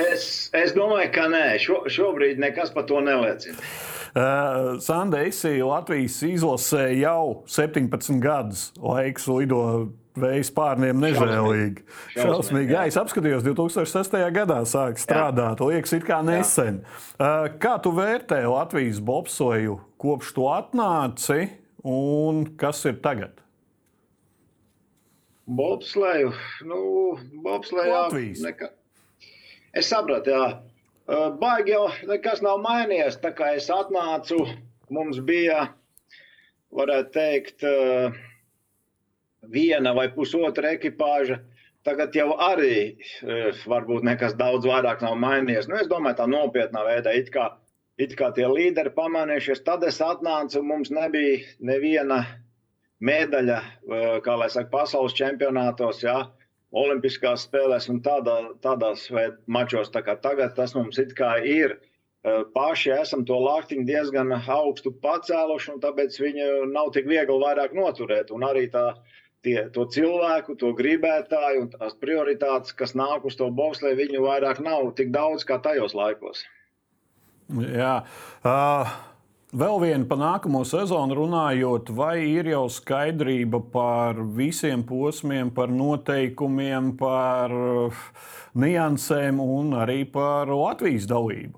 Es, 0.00 0.48
es 0.56 0.72
domāju, 0.78 1.10
ka 1.12 1.26
nē, 1.28 1.44
Šo, 1.60 1.82
šobrīd 1.92 2.40
nekas 2.40 2.72
par 2.72 2.86
to 2.88 3.02
neliecina. 3.04 3.60
Uh, 4.14 4.78
Sanda 4.80 5.20
Esija 5.26 5.66
Latvijas 5.66 6.20
izlasē 6.26 6.88
jau 6.98 7.44
17 7.50 8.20
gadus. 8.22 8.68
Laiks 8.80 9.28
lido 9.30 9.62
vējas 10.18 10.50
pārniem 10.54 11.00
nežēlīgi. 11.02 11.84
Šausmīgi. 12.16 12.74
Jā, 12.74 12.86
es 12.90 12.98
apskatījos, 13.00 13.44
2006. 13.46 14.16
gadā 14.34 14.60
sāk 14.68 15.00
strādāt. 15.00 15.62
Liekas, 15.62 15.94
it 15.98 16.06
kā 16.08 16.20
nesen. 16.26 16.82
Jā. 17.18 17.34
Kā 17.62 17.76
tu 17.82 17.92
vērtē 17.96 18.42
Latvijas 18.48 19.02
bobsoju 19.04 19.78
kopš 20.00 20.32
tu 20.36 20.48
atnāci 20.50 21.50
un 21.86 22.44
kas 22.58 22.84
ir 22.88 22.98
tagad? 23.04 23.44
Bobsleju, 25.48 26.34
nu, 26.68 26.80
bobslejā. 27.44 28.08
Neka... 28.44 28.72
Es 29.72 29.88
sapratu, 29.88 30.34
jā. 30.34 30.48
Baigi 31.08 31.72
jau 31.72 31.86
nekas 32.08 32.42
nav 32.44 32.58
mainījies. 32.60 33.16
Tā 33.22 33.32
kā 33.36 33.54
es 33.56 33.70
atnācu, 33.72 34.42
mums 34.92 35.20
bija, 35.24 35.70
varētu 36.76 37.14
teikt, 37.14 37.64
viena 39.48 39.94
vai 39.96 40.08
pusotra 40.12 40.74
ekipāža. 40.76 41.40
tagad 41.88 42.12
jau 42.12 42.34
arī 42.36 42.98
varbūt 43.64 44.04
nekas 44.04 44.34
daudz 44.36 44.66
vairāk 44.68 45.00
nav 45.00 45.16
mainījies. 45.16 45.68
Nu, 45.70 45.78
es 45.80 45.88
domāju, 45.88 46.18
tā 46.20 46.26
nopietnā 46.28 46.82
veidā 46.84 47.14
it 47.16 47.30
kā, 47.32 47.46
it 47.96 48.12
kā 48.18 48.28
tie 48.36 48.44
līderi 48.50 48.92
pamanījušies. 48.96 49.64
Tad 49.64 49.86
es 49.88 50.00
atnācu, 50.04 50.60
mums 50.62 50.90
nebija 50.92 51.38
neviena 51.60 52.24
medaļa, 53.00 53.60
kā 54.26 54.36
lai 54.36 54.50
saka, 54.52 54.68
pasaules 54.74 55.16
čempionātos. 55.16 56.02
Jā. 56.04 56.18
Olimpiskās 56.76 57.46
spēlēs 57.46 57.88
un 57.88 58.02
tādā, 58.04 58.36
tādās 58.64 59.06
mačos. 59.46 59.88
Tā 59.92 60.02
tagad 60.04 60.56
tas 60.56 60.74
mums 60.76 60.98
it 61.00 61.14
kā 61.16 61.38
ir. 61.40 61.78
Paši 62.52 62.92
esam 62.92 63.22
to 63.24 63.38
laktiņu 63.40 63.86
diezgan 63.88 64.34
augstu 64.36 64.92
pacēluši, 65.04 65.70
un 65.74 65.80
tāpēc 65.80 66.18
viņu 66.20 66.48
nav 66.74 66.92
tik 66.92 67.08
viegli 67.08 67.38
vairāk 67.40 67.72
noturēt. 67.78 68.34
Un 68.34 68.44
arī 68.44 68.66
tā, 68.74 68.84
tie, 69.46 69.56
to 69.72 69.86
cilvēku, 69.88 70.58
to 70.60 70.74
gribētāju 70.76 71.64
un 71.64 71.72
tās 71.72 71.96
prioritātes, 72.02 72.76
kas 72.76 72.92
nāk 72.98 73.24
uz 73.24 73.38
to 73.38 73.48
bokslē, 73.48 73.94
viņu 73.96 74.26
vairāk 74.26 74.60
nav 74.60 74.92
tik 74.98 75.14
daudz 75.14 75.48
kā 75.48 75.62
tajos 75.64 75.96
laikos. 75.96 76.44
Jā. 77.48 78.02
Uh... 78.44 79.07
Vēl 79.48 79.78
viena 79.80 80.04
par 80.04 80.18
nākamo 80.20 80.60
sezonu 80.68 81.14
runājot, 81.16 81.88
vai 81.96 82.18
ir 82.20 82.50
jau 82.50 82.66
skaidrība 82.68 83.62
par 83.72 84.18
visiem 84.36 84.82
posmiem, 84.84 85.48
par 85.56 85.72
noteikumiem, 85.72 86.90
par 87.00 87.54
uh, 87.56 88.02
niansēm 88.52 89.40
un 89.40 89.72
arī 89.80 90.02
par 90.04 90.52
Latvijas 90.52 91.08
dalību? 91.08 91.56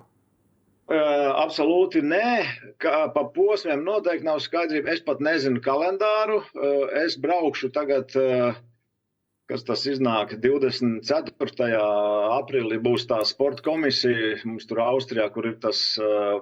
Uh, 0.86 1.34
absolūti 1.42 1.98
nē. 2.06 2.30
Kā 2.78 3.08
pa 3.10 3.26
posmiem 3.34 3.82
noteikti 3.82 4.28
nav 4.28 4.38
skaidrība. 4.46 4.94
Es 4.94 5.02
pat 5.02 5.18
nezinu 5.18 5.58
kalendāru. 5.58 6.44
Uh, 6.54 6.86
es 7.02 7.18
braukšu 7.18 7.72
tagad. 7.74 8.14
Uh, 8.14 8.54
kas 9.50 9.64
tas 9.66 9.82
iznāk 9.90 10.36
24. 10.44 11.70
aprīlī, 12.36 12.78
būs 12.84 13.06
tā 13.10 13.18
sporta 13.26 13.64
komisija. 13.66 14.36
Mums 14.46 14.68
tur 14.70 14.82
Austrijā, 14.84 15.26
kur 15.34 15.48
ir 15.50 15.56
tas 15.64 15.80
uh, 15.98 16.38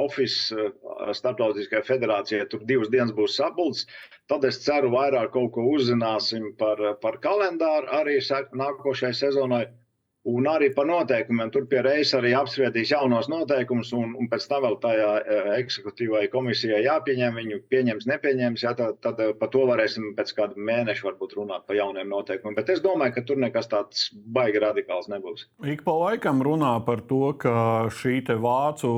office 0.00 0.56
uh, 0.56 0.72
starptautiskajai 1.18 1.84
federācijai, 1.90 2.48
tur 2.48 2.64
divas 2.68 2.90
dienas 2.92 3.12
būs 3.16 3.36
sapulcs. 3.40 3.84
Tad 4.32 4.46
es 4.48 4.62
ceru, 4.64 4.94
vairāk 4.94 5.34
kaut 5.34 5.52
ko 5.56 5.66
uzzināsim 5.74 6.54
par, 6.58 6.80
par 7.04 7.20
kalendāru 7.24 7.92
arī 8.00 8.18
nākošajai 8.64 9.14
sezonai. 9.18 9.66
Un 10.22 10.46
arī 10.46 10.68
par 10.70 10.86
noteikumiem. 10.86 11.48
Tur 11.50 11.64
pie 11.66 11.80
reizes 11.82 12.14
arī 12.14 12.30
apspriedīs 12.38 12.92
jaunos 12.92 13.26
noteikumus, 13.30 13.90
un, 13.98 14.12
un 14.14 14.28
pēc 14.30 14.44
tam 14.46 14.62
vēl 14.62 14.76
tajā 14.84 15.08
e, 15.18 15.38
eksekutīvajai 15.56 16.28
komisijai 16.30 16.84
jāpieņem. 16.84 17.40
Viņu 17.40 17.58
pieņems, 17.72 18.06
nepieņems. 18.06 18.62
Jā, 18.62 18.74
tad, 18.78 19.00
tad 19.02 19.18
par 19.40 19.50
to 19.50 19.64
varēsim 19.66 20.12
pēc 20.18 20.30
kāda 20.38 20.66
mēneša 20.70 21.08
varbūt 21.08 21.34
runāt 21.40 21.66
par 21.66 21.80
jauniem 21.80 22.14
noteikumiem. 22.14 22.54
Bet 22.60 22.70
es 22.70 22.84
domāju, 22.84 23.16
ka 23.16 23.26
tur 23.26 23.42
nekas 23.42 23.70
tāds 23.72 24.06
baigi 24.14 24.62
radikāls 24.62 25.10
nebūs. 25.10 25.48
Ik 25.66 25.82
pa 25.88 25.98
laikam 26.04 26.44
runā 26.46 26.76
par 26.86 27.02
to, 27.10 27.34
ka 27.42 27.90
šī 27.90 28.20
vācu 28.22 28.92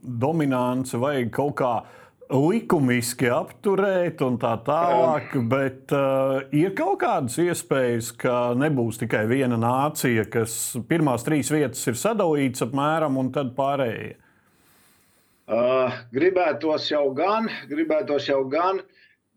dominance 0.00 0.96
vajag 0.96 1.34
kaut 1.36 1.58
kādā 1.60 1.99
likumiski 2.30 3.28
apturēt 3.34 4.22
un 4.22 4.36
tā 4.40 4.52
tālāk, 4.66 5.34
bet 5.50 5.92
uh, 5.96 6.40
ir 6.54 6.72
kaut 6.78 7.00
kādas 7.02 7.38
iespējas, 7.42 8.12
ka 8.20 8.52
nebūs 8.58 9.00
tikai 9.02 9.24
viena 9.30 9.58
nācija, 9.60 10.26
kas 10.30 10.54
pirmās 10.88 11.26
trīs 11.26 11.50
vietas 11.52 11.82
ir 11.90 11.98
sadalītas 11.98 12.66
apmēram, 12.68 13.18
un 13.20 13.32
tad 13.34 13.54
pārējie. 13.58 14.14
Uh, 15.50 15.90
gribētos 16.14 16.86
jau 16.92 17.08
gan, 17.16 17.48
gribētos 17.70 18.28
jau 18.30 18.44
gan, 18.50 18.78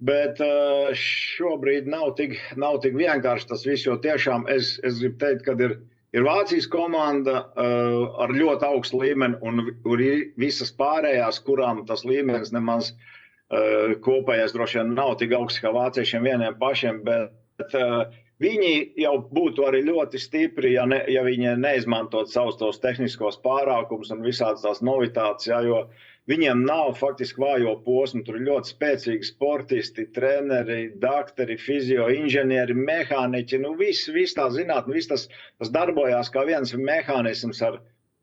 bet 0.03 0.37
uh, 0.45 0.91
šobrīd 0.93 1.89
nav 1.89 2.13
tik, 2.19 2.37
nav 2.59 2.77
tik 2.83 2.93
vienkārši 2.99 3.49
tas 3.49 3.65
viss, 3.65 3.87
jo 3.87 3.97
tiešām 4.03 4.45
es, 4.53 4.75
es 4.85 5.01
gribu 5.01 5.17
teikt, 5.23 5.47
ka 5.47 5.57
ir 5.57 5.79
Ir 6.13 6.25
Vācijas 6.27 6.67
komanda 6.69 7.39
uh, 7.41 8.19
ar 8.21 8.33
ļoti 8.33 8.67
augstu 8.67 9.01
līmeni, 9.01 9.39
un 9.41 9.63
ir 10.03 10.27
visas 10.37 10.69
pārējās, 10.77 11.41
kurām 11.47 11.83
tas 11.89 12.05
līmenis 12.05 12.53
nemaz 12.53 12.91
uh, 12.93 13.95
kopējais 14.05 14.53
droši 14.53 14.81
vien 14.81 14.93
nav 14.97 15.15
tik 15.21 15.33
augsts 15.33 15.63
kā 15.63 15.73
vāciešiem 15.73 16.29
vieniem 16.29 16.59
pašiem. 16.61 17.01
Bet, 17.07 17.79
uh, 17.79 18.05
Viņi 18.43 18.97
jau 18.99 19.13
būtu 19.31 19.63
arī 19.63 19.83
ļoti 19.85 20.19
stipri, 20.19 20.73
ja, 20.73 20.83
ne, 20.89 20.97
ja 21.07 21.21
viņi 21.23 21.53
neizmantotu 21.61 22.33
savus 22.33 22.57
tos 22.59 22.79
tehniskos 22.83 23.37
pārākumus 23.39 24.09
un 24.11 24.25
visādas 24.25 24.65
tās 24.65 24.81
novitātes. 24.83 25.47
Ja, 25.47 25.61
jo 25.63 25.77
uh, 25.85 26.01
Viņiem 26.31 26.61
nav 26.63 26.93
faktiski 26.95 27.41
vājo 27.43 27.73
posmu. 27.85 28.21
Tur 28.23 28.37
ir 28.39 28.45
ļoti 28.47 28.71
spēcīgi 28.71 29.27
sportisti, 29.27 30.05
treneri, 30.17 30.85
doktori, 31.05 31.57
fizio, 31.59 32.05
inženieri, 32.15 32.75
mehāniķi. 32.89 33.59
Nu, 33.63 33.73
viss, 33.79 34.07
viss 34.17 34.37
tā 34.37 34.45
zinātnē, 34.53 34.95
viss 34.95 35.11
tas, 35.11 35.25
tas 35.59 35.73
darbojās 35.73 36.31
kā 36.31 36.45
viens 36.47 36.71
mehānisms 36.79 37.59
ar, 37.67 37.81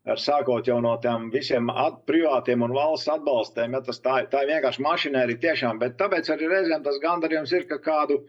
ar 0.09 0.23
sākot 0.23 0.71
jau 0.71 0.79
no 0.81 0.95
tiem 1.03 1.29
visiem 1.35 1.69
at, 1.69 2.01
privātiem 2.09 2.65
un 2.65 2.73
valsts 2.79 3.11
atbalstiem. 3.19 3.77
Ja, 3.77 3.83
tas, 3.85 4.01
tā, 4.01 4.17
tā 4.33 4.41
ir 4.47 4.55
vienkārši 4.55 4.85
mašinērija 4.87 5.43
tiešām, 5.45 5.81
bet 5.85 5.99
tāpēc 6.01 6.33
arī 6.33 6.49
reizēm 6.55 6.81
tas 6.89 6.97
gandarījums 7.05 7.53
ir, 7.53 7.69
ka 7.69 7.77
kādu, 7.85 8.23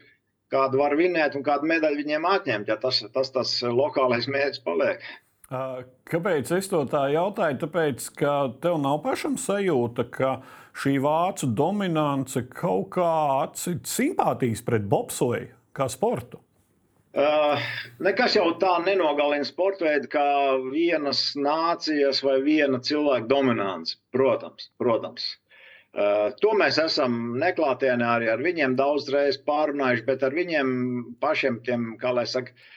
kādu 0.53 0.83
var 0.85 0.93
vinēt 1.01 1.33
un 1.39 1.49
kādu 1.49 1.65
medaļu 1.73 2.03
viņiem 2.03 2.29
atņemt, 2.35 2.69
ja 2.69 2.77
tas, 2.77 3.01
tas, 3.17 3.33
tas 3.33 3.57
lokālais 3.65 4.29
mērķis 4.29 4.61
paliek. 4.69 5.01
Kāpēc 6.09 6.49
es 6.57 6.69
to 6.71 6.81
tā 6.89 7.07
jautāju? 7.13 7.59
Tāpēc, 7.63 8.07
ka 8.17 8.33
tev 8.63 8.79
nav 8.81 9.01
pašam 9.03 9.35
sajūta, 9.37 10.07
ka 10.13 10.31
šī 10.81 10.95
vācu 11.03 11.49
dominance 11.53 12.41
kaut 12.49 12.89
kā 12.95 13.11
atcīt 13.43 13.85
simpātijas 13.89 14.63
pret 14.65 14.87
bobsleju 14.89 15.53
kā 15.77 15.89
sportu. 15.91 16.41
Uh, 17.13 17.61
nekas 18.01 18.33
jau 18.39 18.47
tā 18.57 18.71
nenogalina 18.81 19.45
sporta 19.45 19.85
veidu 19.85 20.09
kā 20.15 20.25
vienas 20.71 21.35
nācijas 21.37 22.23
vai 22.25 22.39
viena 22.41 22.81
cilvēka 22.81 23.29
dominance. 23.29 23.99
Protams, 24.15 24.71
protams. 24.81 25.27
Uh, 25.93 26.31
to 26.41 26.55
mēs 26.57 26.79
esam 26.81 27.35
neklātienē 27.37 28.07
arī 28.15 28.31
ar 28.33 28.41
viņiem 28.41 28.73
daudz 28.79 29.11
reizes 29.13 29.43
pārunājuši, 29.45 30.07
bet 30.07 30.25
ar 30.25 30.33
viņiem 30.33 30.71
pašiem, 31.21 31.61
tiem, 31.67 31.91
kā 32.01 32.15
lai 32.17 32.25
saka, 32.25 32.49
uh, 32.49 32.71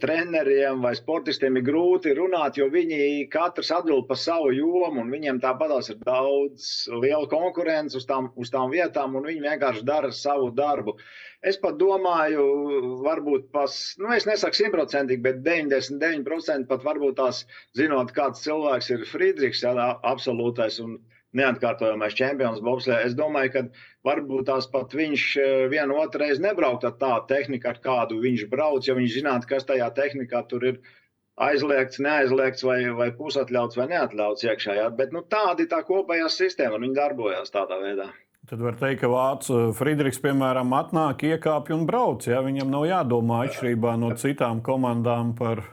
treneriem 0.00 0.80
vai 0.80 0.94
sportistiem 0.96 1.58
ir 1.60 1.64
grūti 1.66 2.14
runāt, 2.16 2.56
jo 2.56 2.68
viņi 2.72 3.26
katrs 3.32 3.70
atbild 3.76 4.06
par 4.08 4.16
savu 4.20 4.52
jomu, 4.56 5.02
un 5.02 5.10
viņiem 5.12 5.40
tāpatās 5.42 5.90
ir 5.92 5.98
daudz 6.06 6.88
liela 7.02 7.28
konkurence 7.28 7.98
uz 7.98 8.06
tām, 8.08 8.30
uz 8.40 8.52
tām 8.54 8.72
vietām, 8.72 9.18
un 9.18 9.28
viņi 9.28 9.44
vienkārši 9.44 9.84
dara 9.88 10.12
savu 10.14 10.48
darbu. 10.56 10.96
Es 11.44 11.60
pat 11.60 11.76
domāju, 11.78 12.46
varbūt 13.04 13.50
pas, 13.52 13.76
nu, 14.00 14.08
es 14.16 14.26
nesaku 14.26 14.56
simtprocentīgi, 14.58 15.22
bet 15.26 15.44
99% 15.44 16.66
pat 16.70 16.88
varbūt 16.88 17.20
tās 17.20 17.44
zinot, 17.76 18.14
kāds 18.16 18.42
cilvēks 18.46 18.90
ir 18.96 19.06
Friedrichs, 19.12 19.62
jā, 19.66 19.74
absolūtais. 20.14 20.80
Un, 20.84 20.96
neatkārtojamais 21.38 22.16
čempions 22.18 22.62
Bobslē. 22.64 23.00
Es 23.06 23.16
domāju, 23.18 23.54
ka 23.54 23.64
varbūt 24.08 24.48
tās 24.50 24.68
pat 24.72 24.94
viņš 24.98 25.26
eh, 25.40 25.64
vienu 25.72 25.98
otru 26.02 26.24
reizi 26.24 26.44
nebrauktu 26.44 26.90
ar 26.90 26.96
tādu 27.00 27.26
tehniku, 27.32 27.72
ar 27.72 27.82
kādu 27.84 28.20
viņš 28.22 28.46
brauc, 28.52 28.88
ja 28.88 28.96
viņš 28.98 29.18
zinātu, 29.20 29.50
kas 29.50 29.68
tajā 29.68 29.90
tehnikā 29.96 30.44
tur 30.50 30.70
ir 30.72 30.80
aizliegts, 31.38 32.00
neaizliegts 32.02 32.64
vai, 32.66 32.80
vai 32.98 33.10
pusatļauts 33.14 33.78
vai 33.78 33.90
neatļauts 33.92 34.46
iekšā. 34.48 34.78
Jā. 34.80 34.88
Bet 34.94 35.14
nu, 35.14 35.22
tāda 35.22 35.64
ir 35.64 35.70
tā 35.70 35.84
kopējā 35.86 36.30
sistēma, 36.34 36.78
un 36.78 36.88
viņi 36.88 36.98
darbojas 36.98 37.54
tādā 37.54 37.78
veidā. 37.82 38.10
Tad 38.48 38.62
var 38.64 38.78
teikt, 38.80 39.02
ka 39.02 39.10
Vācijā 39.12 39.72
Friedrichs, 39.76 40.22
piemēram, 40.24 40.70
atnāk, 40.72 41.26
iekāpj 41.34 41.74
un 41.74 41.82
brauc. 41.88 42.24
Ja? 42.30 42.40
Viņam 42.44 42.70
nav 42.72 42.86
jādomā 42.88 43.42
atšķirībā 43.44 43.92
no 44.00 44.14
citām 44.16 44.62
komandām 44.64 45.34
par 45.36 45.66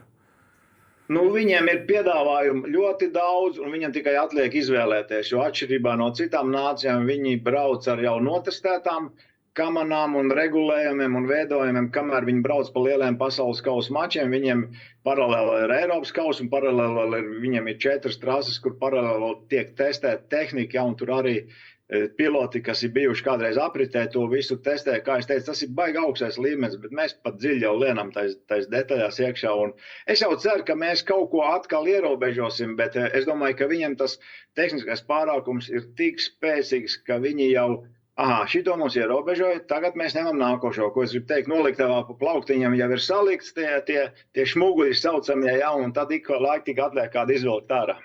Nu, 1.13 1.27
viņiem 1.33 1.69
ir 1.69 1.83
piedāvājumu 1.89 2.71
ļoti 2.73 3.11
daudz, 3.13 3.59
un 3.61 3.73
viņam 3.75 3.93
tikai 3.93 4.15
atliek 4.17 4.55
izvēlēties. 4.57 5.29
Jo 5.29 5.43
atšķirībā 5.45 5.93
no 6.01 6.09
citām 6.17 6.49
nācijām, 6.53 7.05
viņi 7.05 7.37
brauc 7.45 7.85
ar 7.91 8.01
jau 8.01 8.15
notestētām 8.25 9.11
kamerām, 9.55 10.17
un 10.19 10.33
regulējumiem 10.35 11.13
un 11.15 11.27
veidojumiem. 11.29 11.91
Kamēr 11.95 12.25
viņi 12.27 12.41
brauc 12.47 12.71
pa 12.73 12.81
lieliem 12.87 13.19
pasaules 13.21 13.61
kausa 13.63 13.93
mačiem, 13.95 14.33
viņiem 14.33 14.65
paralēli 15.07 15.61
ir 15.67 15.75
Eiropas 15.77 16.11
kausa, 16.15 16.43
un 16.43 16.49
paralēli 16.51 17.21
viņiem 17.45 17.69
ir 17.71 17.79
četras 17.85 18.19
trases, 18.19 18.57
kur 18.59 18.75
paralēli 18.81 19.31
tiek 19.53 19.71
testēta 19.77 20.25
tehnika, 20.33 20.81
ja, 20.81 20.89
un 20.89 20.97
tur 20.99 21.13
arī 21.21 21.37
E, 21.45 21.74
piloti, 22.17 22.61
kas 22.65 22.81
ir 22.83 22.93
bijuši 22.95 23.23
kādreiz 23.25 23.57
apritē, 23.61 24.05
to 24.11 24.25
visu 24.29 24.57
testē. 24.65 24.97
Kā 25.05 25.19
es 25.21 25.27
teicu, 25.29 25.45
tas 25.51 25.61
ir 25.61 25.73
baigi 25.77 26.01
augstais 26.01 26.39
līmenis, 26.41 26.79
bet 26.81 26.95
mēs 26.97 27.13
pat 27.23 27.37
dziļi 27.41 27.61
jau 27.61 27.73
lienam 27.77 28.11
tais 28.15 28.69
detaļās 28.71 29.21
iekšā. 29.21 29.51
Un 29.65 29.75
es 30.09 30.23
jau 30.25 30.31
ceru, 30.41 30.65
ka 30.65 30.77
mēs 30.81 31.05
kaut 31.05 31.29
ko 31.33 31.43
atkal 31.45 31.85
ierobežosim, 31.91 32.73
bet 32.79 32.97
e, 32.97 33.05
es 33.19 33.29
domāju, 33.29 33.59
ka 33.61 33.69
viņiem 33.69 33.97
tas 34.01 34.17
tehniskais 34.57 35.05
pārākums 35.05 35.69
ir 35.69 35.85
tik 35.99 36.23
spēcīgs, 36.23 37.03
ka 37.05 37.21
viņi 37.21 37.51
jau. 37.53 37.69
Aha, 38.15 38.45
šito 38.47 38.77
mums 38.79 38.95
ierobežoja. 38.95 39.65
Tagad 39.67 39.97
mēs 39.99 40.13
ņemam 40.15 40.37
nākošo. 40.39 40.87
Ko 40.95 41.03
es 41.03 41.11
gribu 41.11 41.27
teikt, 41.33 41.49
noliktavā 41.51 41.97
pa 42.07 42.15
plauktiņam 42.21 42.77
jau 42.79 42.87
ir 42.95 43.01
salikts 43.03 43.51
tie, 43.57 43.67
tie, 43.89 44.05
tie 44.31 44.45
šmuguļi 44.47 44.95
saucamie, 44.95 45.51
ja, 45.59 45.73
un 45.75 45.91
tad 45.93 46.15
ik 46.15 46.31
laik 46.31 46.63
tik 46.63 46.79
atliek 46.79 47.11
kādu 47.11 47.35
izvilkt 47.35 47.75
ārā. 47.75 47.99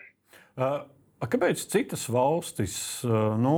Uh. 0.59 0.81
Kāpēc 1.21 1.67
citas 1.69 2.07
valstis, 2.09 2.75
nu, 3.05 3.57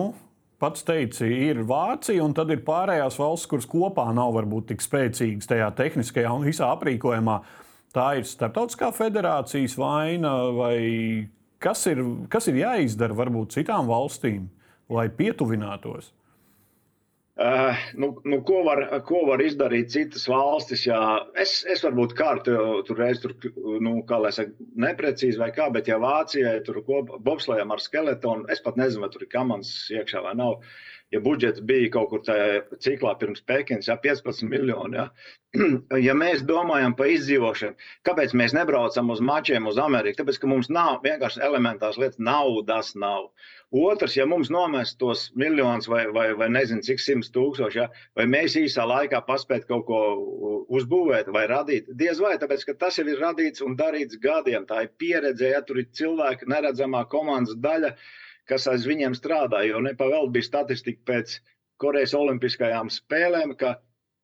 pats 0.62 0.82
teici, 0.86 1.28
ir 1.46 1.60
Vācija, 1.66 2.22
un 2.24 2.34
tad 2.34 2.50
ir 2.50 2.64
pārējās 2.66 3.18
valsts, 3.20 3.48
kuras 3.50 3.68
kopā 3.70 4.08
nav 4.14 4.32
varbūt 4.34 4.72
tik 4.72 4.82
spēcīgas 4.82 5.50
tajā 5.50 5.68
tehniskajā 5.78 6.32
un 6.34 6.46
visā 6.46 6.72
aprīkojumā. 6.74 7.36
Tā 7.94 8.08
ir 8.18 8.26
starptautiskā 8.26 8.88
federācijas 8.96 9.76
vaina, 9.78 10.32
vai 10.56 10.76
kas 11.62 11.84
ir, 11.90 12.02
kas 12.32 12.48
ir 12.50 12.58
jāizdara 12.62 13.14
varbūt 13.14 13.54
citām 13.58 13.86
valstīm, 13.90 14.48
lai 14.90 15.06
pietuvinātos? 15.12 16.10
Uh, 17.32 17.76
nu, 17.94 18.20
nu, 18.24 18.42
ko, 18.44 18.58
var, 18.66 18.82
ko 19.08 19.22
var 19.24 19.40
izdarīt 19.40 19.88
citas 19.94 20.26
valstis? 20.28 20.82
Jā, 20.84 20.98
es, 21.40 21.62
es 21.64 21.80
varbūt 21.80 22.12
kārtu 22.18 22.56
tur 22.84 23.00
reiz 23.00 23.22
tur, 23.22 23.32
nu, 23.80 23.94
kā 24.08 24.18
lai 24.20 24.34
saka, 24.36 24.52
neprecīzi 24.84 25.40
vai 25.40 25.48
kā, 25.56 25.70
bet 25.72 25.88
ja 25.88 25.96
Vācijai 26.02 26.58
tur 26.66 26.82
bobslējam 26.84 27.72
ar 27.72 27.80
skeletonu, 27.80 28.44
es 28.52 28.60
pat 28.60 28.76
nezinu, 28.76 29.06
vai 29.06 29.10
tur 29.14 29.24
ir 29.24 29.32
kamans 29.32 29.72
iekšā 29.96 30.20
vai 30.26 30.34
nav. 30.42 30.58
Ja 31.12 31.20
budžets 31.20 31.60
bija 31.68 31.90
kaut 31.92 32.08
kur 32.08 32.22
tajā 32.24 32.62
ciklā 32.80 33.12
pirms 33.20 33.42
Pekinas, 33.44 33.88
ja 33.90 33.98
15 34.00 34.46
miljoni, 34.48 34.96
ja, 34.96 35.08
ja 36.06 36.14
mēs 36.16 36.40
domājam 36.48 36.94
par 36.96 37.10
izdzīvošanu, 37.12 37.76
kāpēc 38.08 38.32
mēs 38.40 38.54
nebraucam 38.56 39.12
uz 39.12 39.20
mačiem 39.20 39.68
uz 39.68 39.80
Ameriku? 39.82 40.22
Tāpēc, 40.22 40.38
ka 40.40 40.48
mums 40.48 40.70
nav 40.72 41.02
vienkārši 41.04 41.42
elementārs 41.44 41.98
lietas, 42.00 42.16
naudas 42.16 42.94
nav. 42.96 43.28
Otrs, 43.82 44.16
ja 44.16 44.24
mums 44.28 44.48
nomest 44.52 44.98
tos 45.00 45.26
miljonus 45.36 45.88
vai, 45.88 46.06
vai, 46.16 46.30
vai 46.36 46.48
nezinu, 46.52 46.84
cik 46.84 47.04
simts 47.04 47.32
tūkstoši, 47.36 47.82
ja, 47.82 47.86
vai 48.16 48.26
mēs 48.32 48.56
īsā 48.60 48.88
laikā 48.88 49.20
paspēt 49.28 49.68
kaut 49.68 49.86
ko 49.88 50.00
uzbūvēt 50.72 51.28
vai 51.32 51.44
radīt, 51.52 51.92
diez 52.00 52.20
vai, 52.24 52.34
tāpēc, 52.40 52.66
ka 52.68 52.78
tas 52.86 53.00
jau 53.00 53.06
ir 53.08 53.20
radīts 53.20 53.64
un 53.64 53.76
darīts 53.76 54.20
gadiem. 54.20 54.64
Tā 54.68 54.86
ir 54.86 54.92
pieredze, 55.00 55.52
ja 55.52 55.60
tur 55.64 55.80
ir 55.84 55.92
cilvēki, 55.92 56.48
neredzamā 56.52 57.04
komandas 57.12 57.60
daļa, 57.60 57.92
kas 58.50 58.68
aiz 58.70 58.86
viņiem 58.88 59.16
strādā. 59.18 59.62
Jo 59.68 59.80
nepavēl 59.84 60.30
bija 60.34 60.48
statistika 60.48 61.02
pēc 61.12 61.38
Korejas 61.82 62.14
Olimpiskajām 62.14 62.90
spēlēm, 62.92 63.56
ka 63.58 63.76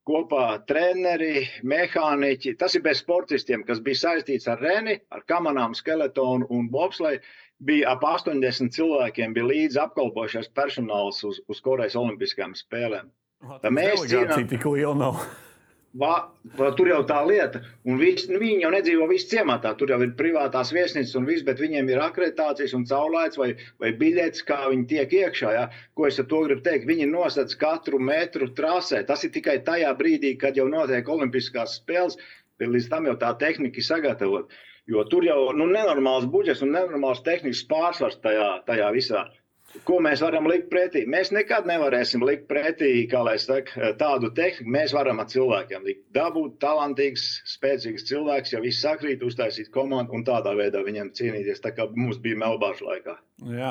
kopā 0.08 0.60
treneri, 0.68 1.48
mehāniķi, 1.68 2.54
tas 2.60 2.76
ir 2.78 2.84
bez 2.86 3.02
sportistiem, 3.02 3.64
kas 3.68 3.82
bija 3.84 4.02
saistīts 4.06 4.48
ar 4.48 4.62
Reni, 4.64 4.96
ar 5.12 5.24
kamanām, 5.28 5.76
skeletonu 5.76 6.48
un 6.54 6.70
bobsleju 6.72 7.20
bija 7.68 7.92
ap 7.92 8.06
80 8.06 8.72
cilvēkiem, 8.76 9.34
bija 9.36 9.50
līdzi 9.50 9.82
apkalpošais 9.82 10.48
personāls 10.56 11.20
uz, 11.26 11.42
uz 11.50 11.60
Korejas 11.64 11.98
Olimpiskajām 11.98 12.54
spēlēm. 12.56 13.10
Tā 13.62 13.70
mēs 13.74 14.06
cīnāmies 14.06 14.48
tik 14.50 14.66
liela 14.70 14.96
nav. 14.98 15.20
Va, 15.96 16.28
va, 16.58 16.66
tur 16.76 16.90
jau 16.90 16.98
tā 17.08 17.22
lieta, 17.24 17.62
un 17.88 17.96
vis, 17.96 18.26
nu, 18.28 18.36
viņi 18.42 18.60
jau 18.60 18.70
nedzīvo 18.74 19.06
visi 19.08 19.30
ciematā. 19.30 19.72
Tur 19.80 19.88
jau 19.94 19.98
ir 20.04 20.10
privātās 20.18 20.68
viesnīcas 20.76 21.16
un 21.16 21.24
viss, 21.24 21.44
bet 21.46 21.62
viņiem 21.64 21.88
ir 21.88 22.02
akreditācijas 22.04 22.74
un 22.76 22.84
caurlaids 22.90 23.40
vai, 23.40 23.54
vai 23.80 23.94
biļets, 24.02 24.44
kā 24.50 24.58
viņi 24.68 24.84
tiek 24.90 25.14
iekšā. 25.22 25.54
Ja? 25.56 25.64
Ko 25.96 26.06
es 26.10 26.20
ar 26.20 26.28
to 26.28 26.42
gribu 26.44 26.60
teikt? 26.66 26.84
Viņi 26.90 27.08
nosedz 27.08 27.56
katru 27.56 27.98
metru 27.98 28.50
trasē. 28.60 29.00
Tas 29.08 29.24
ir 29.24 29.32
tikai 29.32 29.58
tajā 29.64 29.94
brīdī, 29.96 30.36
kad 30.36 30.60
jau 30.60 30.68
notiek 30.68 31.08
Olimpiskās 31.08 31.80
spēles, 31.80 32.20
līdz 32.60 32.92
tam 32.92 33.08
jau 33.08 33.16
tā 33.24 33.32
tehnika 33.40 33.80
ir 33.80 33.88
sagatavota. 33.88 34.64
Jo 34.88 35.08
tur 35.08 35.24
jau 35.24 35.40
ir 35.50 35.56
nu, 35.56 35.66
nenormāls 35.72 36.28
budžets 36.28 36.60
un 36.64 36.76
nenormāls 36.76 37.24
tehnisks 37.24 37.66
pārsvars 37.68 38.20
tajā, 38.24 38.50
tajā 38.68 38.92
visā. 38.92 39.24
Ko 39.86 39.98
mēs 40.04 40.22
varam 40.24 40.48
likt 40.50 40.68
pretī? 40.72 41.04
Mēs 41.10 41.30
nekad 41.34 41.66
nevarēsim 41.68 42.24
likt 42.24 42.48
pretī 42.50 42.90
saka, 43.44 43.92
tādu 44.00 44.30
tehniku. 44.34 44.70
Mēs 44.78 44.94
varam 44.96 45.20
ar 45.20 45.28
cilvēkiem 45.30 45.84
likt. 45.84 46.04
Dabūt 46.16 46.58
talantīgs, 46.64 47.28
spēcīgs 47.54 48.08
cilvēks, 48.08 48.52
ja 48.52 48.60
viss 48.64 48.82
sakrīt, 48.82 49.22
uztaisīt 49.22 49.70
komandu 49.70 50.12
un 50.18 50.24
tādā 50.24 50.56
veidā 50.56 50.82
viņiem 50.84 51.12
cīnīties, 51.12 51.60
tā 51.60 51.74
kā 51.76 51.88
mums 51.94 52.18
bija 52.18 52.36
Melbāžu 52.36 52.88
laikā. 52.88 53.18
Jā. 53.38 53.68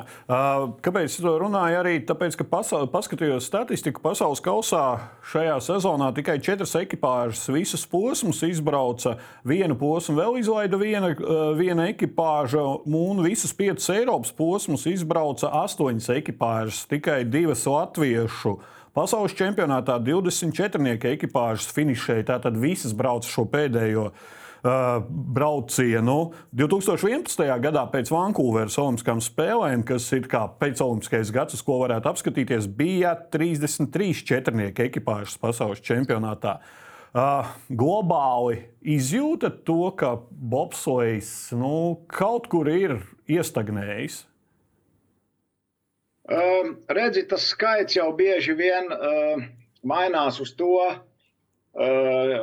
Kāpēc 0.80 1.10
es 1.10 1.18
to 1.20 1.34
runāju? 1.42 1.76
Arī 1.82 1.98
tāpēc, 2.08 2.38
ka 2.40 2.46
pasaul, 2.48 2.86
paskatījos 2.88 3.50
statistiku, 3.50 4.00
pasaules 4.00 4.40
kausā 4.40 4.84
šajā 5.28 5.58
sezonā 5.66 6.08
tikai 6.16 6.38
četras 6.40 6.72
ekipāžas 6.80 7.50
visas 7.52 7.84
posmus 7.92 8.40
izbrauca. 8.48 9.18
Vienu 9.44 9.76
posmu 9.76 10.16
vēl 10.22 10.40
izlaida 10.40 10.80
viena, 10.80 11.12
viena 11.60 11.90
ekipāža, 11.92 12.64
un 12.88 13.20
visas 13.26 13.52
piecas 13.52 13.90
Eiropas 13.92 14.32
posmus 14.38 14.88
izbrauca 14.88 15.52
astoņas 15.66 16.10
ekipāžas, 16.16 16.86
tikai 16.88 17.26
divas 17.28 17.68
latviešu. 17.68 18.56
Pasaules 18.96 19.36
čempionātā 19.38 20.00
24 20.00 20.96
ekipāžas 21.12 21.68
finišēja, 21.76 22.32
tātad 22.32 22.56
visas 22.58 22.96
brauca 22.98 23.28
šo 23.28 23.44
pēdējo 23.52 24.08
uh, 24.64 25.04
braucienu 25.10 26.18
2011. 26.58 27.46
gadā 27.64 27.84
pēc 27.94 28.12
Vankūveras 28.14 28.78
Olimpiskām 28.82 29.22
spēlēm, 29.24 29.86
kas 29.88 30.08
ir 30.18 30.30
kā 30.32 30.46
pēcolimpiskais 30.62 31.34
gads, 31.36 31.58
uz 31.58 31.64
ko 31.66 31.80
varētu 31.84 32.12
apskatīties, 32.12 32.70
bija 32.80 33.16
33 33.34 34.26
četrnieki 34.28 34.88
ekipāžas 34.88 35.38
pasaules 35.42 35.84
čempionātā. 35.86 36.58
Uh, 37.18 37.48
globāli 37.72 38.66
izjūta 38.84 39.50
to, 39.66 39.92
ka 39.98 40.18
bobslēgs 40.30 41.54
nu, 41.58 42.04
kaut 42.12 42.50
kur 42.52 42.68
ir 42.70 43.00
iestagnējis. 43.32 44.26
Um, 46.28 46.74
redzi, 46.92 47.24
tas 47.24 47.46
skaits 47.48 47.96
jau 47.96 48.10
bieži 48.16 48.52
vien 48.60 48.92
uh, 48.92 49.46
mainās 49.88 50.42
uz 50.44 50.52
to, 50.60 50.76
uh, 50.92 52.34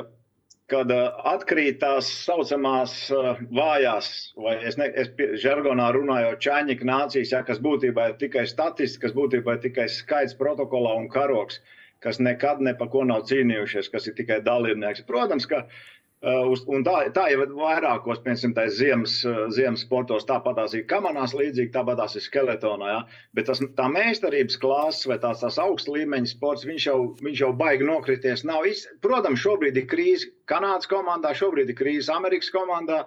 kad 0.75 0.91
uh, 0.91 1.23
atkrīt 1.31 1.79
tās 1.83 2.11
saucamās 2.25 2.97
uh, 3.15 3.39
vājās, 3.55 4.11
vai 4.41 4.57
es, 4.67 4.77
ne, 4.81 4.91
es 4.99 5.13
žargonā 5.45 5.93
runāju, 5.95 6.35
čaņķa 6.43 6.91
nācijas, 6.91 7.33
ja, 7.37 7.45
kas 7.47 7.63
būtībā 7.63 8.11
ir 8.11 8.21
tikai 8.21 8.45
statistika, 8.51 9.07
kas 9.07 9.17
būtībā 9.17 9.57
ir 9.57 9.65
tikai 9.69 9.89
skaits 9.93 10.37
protokolā 10.41 10.97
un 10.99 11.07
karoks, 11.13 11.61
kas 12.05 12.19
nekad 12.21 12.61
ne 12.61 12.75
pa 12.77 12.91
ko 12.91 13.07
nav 13.09 13.25
cīnījušies, 13.31 13.89
kas 13.95 14.11
ir 14.11 14.19
tikai 14.19 14.43
dalībnieks. 14.45 15.07
Protams, 15.09 15.47
ka 15.49 15.65
Uh, 15.65 15.94
un 16.25 16.85
tā, 16.87 16.95
tā 17.13 17.27
jau 17.33 17.43
ir 17.45 17.51
vairākos, 17.53 18.21
piemēram, 18.25 18.71
ziemas, 18.73 19.17
uh, 19.29 19.45
ziemas 19.53 19.83
sportos, 19.85 20.25
tāpat 20.29 20.57
tās 20.57 20.77
ir 20.77 20.87
kamanās, 20.89 21.35
līdzīgi 21.37 21.73
tāpat 21.75 21.99
tās 22.01 22.17
ir 22.17 22.25
skeletonā. 22.25 22.93
Ja? 22.95 23.01
Bet 23.37 23.51
tas, 23.51 23.61
tā 23.77 23.89
meistarības 23.93 24.57
klases 24.63 25.09
vai 25.11 25.19
tās, 25.23 25.43
tās 25.45 25.59
augsta 25.61 25.93
līmeņa 25.93 26.31
sports, 26.31 26.65
viņš 26.69 26.87
jau, 26.89 26.99
viņš 27.21 27.45
jau 27.45 27.51
baigi 27.61 27.89
nokrities. 27.89 28.47
Nav, 28.49 28.65
iz... 28.71 28.87
Protams, 29.05 29.43
šobrīd 29.45 29.77
ir 29.81 29.89
krīze 29.91 30.33
Kanādas 30.49 30.89
komandā, 30.89 31.35
šobrīd 31.37 31.73
ir 31.73 31.79
krīze 31.79 32.13
Amerikas 32.15 32.53
komandā. 32.55 33.05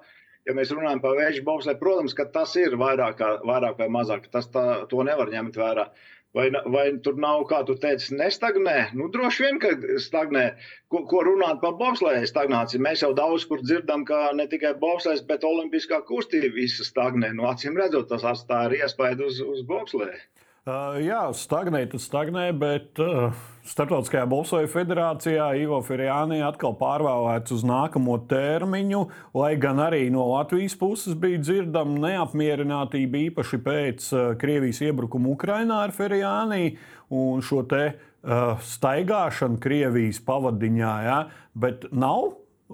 Ja 0.48 0.54
mēs 0.56 0.70
runājam 0.72 1.02
par 1.04 1.18
vēža 1.18 1.42
bobslēju, 1.44 1.80
protams, 1.82 2.14
tas 2.32 2.54
ir 2.56 2.78
vairāk, 2.80 3.20
vairāk 3.44 3.82
vai 3.82 3.90
mazāk. 3.92 4.30
Tas 4.32 4.48
tā, 4.54 4.86
to 4.88 5.02
nevar 5.04 5.34
ņemt 5.34 5.58
vērā. 5.60 5.90
Uh, 5.90 6.17
Vai, 6.36 6.50
vai 6.74 6.86
tur 7.04 7.16
nav, 7.24 7.44
kā 7.50 7.62
tu 7.68 7.74
teici, 7.84 8.12
nestagnē? 8.20 8.76
Nu, 9.00 9.08
droši 9.14 9.44
vien, 9.46 9.60
ka 9.64 9.72
stagnē. 10.04 10.44
Ko, 10.92 11.02
ko 11.12 11.24
runāt 11.28 11.62
par 11.64 11.78
bobslēju 11.80 12.28
stagnāciju? 12.30 12.84
Mēs 12.84 13.04
jau 13.06 13.14
daudz 13.18 13.46
kur 13.50 13.64
dzirdam, 13.64 14.04
ka 14.10 14.20
ne 14.38 14.46
tikai 14.52 14.74
bobslējas, 14.82 15.24
bet 15.30 15.48
olimpiskā 15.48 16.02
kustība 16.10 16.54
visa 16.60 16.86
stagnē. 16.88 17.32
Nu, 17.38 17.48
acīm 17.50 17.80
redzot, 17.80 18.10
tas 18.12 18.28
atstāja 18.34 18.84
iespēju 18.84 19.32
uz, 19.32 19.40
uz 19.56 19.64
bobslēju. 19.72 20.20
Uh, 20.68 20.98
jā, 21.00 21.22
stagnē, 21.32 21.86
tas 21.88 22.04
stagnē, 22.10 22.50
bet 22.60 23.00
uh, 23.00 23.32
Startautiskajā 23.64 24.26
Bolsoja 24.28 24.68
federācijā 24.68 25.46
Ivo 25.62 25.78
Ferjāni 25.80 26.42
atkal 26.44 26.74
pārvēlēts 26.76 27.54
uz 27.56 27.62
nākamo 27.64 28.18
termiņu, 28.28 29.06
lai 29.40 29.54
gan 29.64 29.80
arī 29.80 30.10
no 30.12 30.26
Latvijas 30.34 30.76
puses 30.76 31.16
bija 31.16 31.40
dzirdama 31.40 31.96
neapmierinātība 32.04 33.22
īpaši 33.30 33.60
pēc 33.64 34.10
uh, 34.12 34.26
Krievijas 34.42 34.82
iebrukuma 34.90 35.32
Ukrainā 35.38 35.78
ar 35.86 35.94
Ferjāni 35.96 36.74
un 37.16 37.40
šo 37.40 37.62
te 37.72 37.86
uh, 37.94 38.60
staigāšanu 38.60 39.62
Krievijas 39.64 40.20
pavadiņā. 40.28 40.96
Ja? 41.08 41.22
Bet 41.56 41.88
nav 41.96 42.34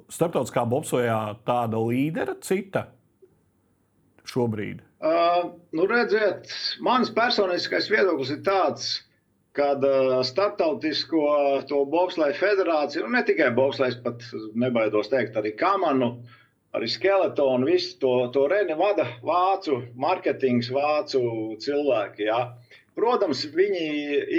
Startautiskā 0.10 0.66
Bolsojā 0.66 1.20
tāda 1.46 1.78
līdera 1.78 2.40
cita 2.42 2.88
šobrīd. 4.26 4.82
Nu 5.04 5.86
redziet, 5.90 6.48
mans 6.80 7.10
personiskais 7.12 7.90
viedoklis 7.92 8.30
ir 8.32 8.44
tāds, 8.46 8.86
ka 9.58 9.74
Startautisko 10.24 11.24
to 11.68 11.82
bobsleju 11.92 12.38
federāciju, 12.40 13.04
nu 13.04 13.18
ne 13.18 13.24
tikai 13.28 13.50
bobslēs, 13.58 13.98
pat 14.06 14.24
nebaidos 14.56 15.12
teikt, 15.12 15.36
arī 15.36 15.52
kamanu, 15.60 16.14
arī 16.74 16.88
skeletonu, 16.90 17.68
visu 17.68 17.98
to, 18.00 18.14
to 18.34 18.46
reni 18.48 18.78
vada 18.80 19.10
vācu 19.28 19.82
marketings, 20.00 20.72
vācu 20.74 21.22
cilvēki. 21.66 22.30
Ja. 22.32 22.40
Protams, 22.96 23.44
viņi 23.52 23.84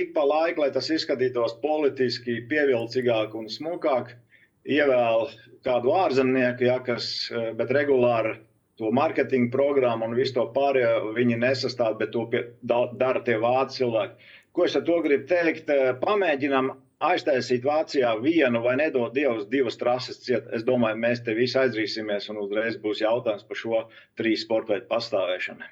ik 0.01 0.17
pa 0.17 0.25
laiku, 0.25 0.65
lai 0.65 0.73
tas 0.73 0.89
izskatītos 0.91 1.59
politiski 1.61 2.41
pievilcīgāk 2.49 3.37
un 3.37 3.53
smukāk, 3.53 4.17
ievēl 4.65 5.29
kādu 5.67 5.93
ārzemnieku, 5.93 6.71
ja, 6.71 6.81
kas, 6.89 7.29
bet 7.61 7.77
regulāri 7.77 8.39
to 8.79 8.91
marketinga 8.91 9.53
programmu 9.53 10.09
un 10.09 10.17
visu 10.19 10.35
to 10.39 10.47
pārējo 10.55 11.13
viņi 11.17 11.39
nesastāv, 11.43 11.99
bet 12.01 12.15
to 12.15 12.25
pie, 12.31 12.43
da, 12.63 12.85
dara 12.99 13.23
tie 13.27 13.37
vācu 13.43 13.79
cilvēki. 13.81 14.33
Ko 14.55 14.67
es 14.67 14.75
ar 14.79 14.85
to 14.87 15.01
gribu 15.03 15.27
teikt? 15.31 15.71
Eh, 15.71 15.93
pamēģinām 16.01 16.73
aiztaisīt 17.05 17.65
Vācijā 17.67 18.15
vienu 18.23 18.63
vai 18.65 18.77
nedod 18.81 19.15
Dievs 19.15 19.49
divas 19.51 19.79
trases 19.81 20.21
ciet. 20.25 20.47
Es 20.55 20.65
domāju, 20.67 21.01
mēs 21.03 21.23
te 21.27 21.35
visi 21.37 21.59
aizdrīsimies 21.61 22.31
un 22.33 22.41
uzreiz 22.45 22.79
būs 22.81 23.03
jautājums 23.05 23.47
par 23.49 23.61
šo 23.61 23.83
trīs 24.19 24.47
sporta 24.47 24.75
veidu 24.75 24.89
pastāvēšanu. 24.91 25.71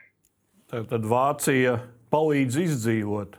Tad 0.72 1.08
Vācija 1.08 1.78
palīdz 2.12 2.58
izdzīvot. 2.66 3.36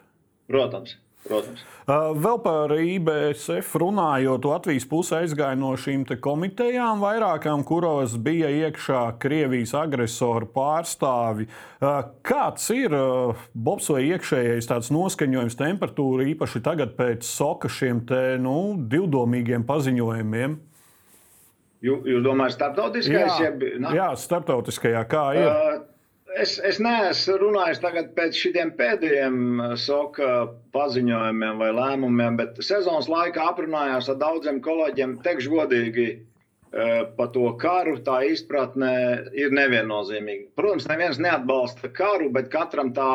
Protams. 0.51 0.97
Protams. 1.23 1.61
Vēl 1.83 2.37
par 2.39 2.71
IBSF 2.79 3.75
runājot, 3.81 4.45
Latvijas 4.47 4.85
puse 4.87 5.17
aizgāja 5.17 5.57
no 5.59 5.73
šīm 5.75 6.05
komitejām, 6.23 7.01
vairākām, 7.03 7.65
kuros 7.67 8.15
bija 8.23 8.47
iekšā 8.47 9.01
Krievijas 9.19 9.73
agresoru 9.75 10.47
pārstāvi. 10.55 11.49
Kāds 12.23 12.69
ir 12.75 12.95
Bobsoja 13.51 14.15
iekšējais 14.15 14.91
noskaņojums, 14.95 15.59
temperatūra, 15.59 16.27
īpaši 16.31 16.63
tagad 16.63 16.95
pēc 16.99 17.27
soka 17.27 17.71
šiem 17.71 18.05
te, 18.07 18.23
nu, 18.39 18.77
divdomīgiem 18.79 19.67
paziņojumiem? 19.67 20.59
Jūs 21.83 22.23
domājat, 22.23 22.55
starptautiskajā? 22.55 23.25
Jā, 23.27 23.39
jeb, 23.49 23.63
jā, 23.91 24.11
starptautiskajā. 24.15 25.03
Kā 25.11 25.25
ir? 25.35 25.49
Uh, 25.49 25.81
Es, 26.39 26.55
es 26.65 26.79
neesmu 26.81 27.35
runājis 27.41 27.81
pēc 28.17 28.37
šiem 28.37 28.71
pēdējiem 28.77 29.35
uh, 29.61 29.73
soka 29.77 30.29
paziņojumiem 30.73 31.59
vai 31.61 31.69
lēmumiem, 31.77 32.37
bet 32.39 32.57
sezonas 32.65 33.09
laikā 33.11 33.43
aprunājos 33.51 34.09
ar 34.09 34.17
daudziem 34.21 34.61
kolēģiem. 34.65 35.19
Teikšu 35.25 35.51
godīgi, 35.53 36.05
uh, 36.15 37.03
par 37.17 37.29
to 37.35 37.45
karu 37.61 37.99
tā 38.07 38.23
izpratne 38.31 38.93
ir 39.37 39.53
neviennozīmīga. 39.53 40.49
Protams, 40.57 40.89
neviens 40.89 41.21
neatbalsta 41.21 41.91
karu, 41.93 42.31
bet 42.33 42.49
katram 42.55 42.89
tā, 42.97 43.11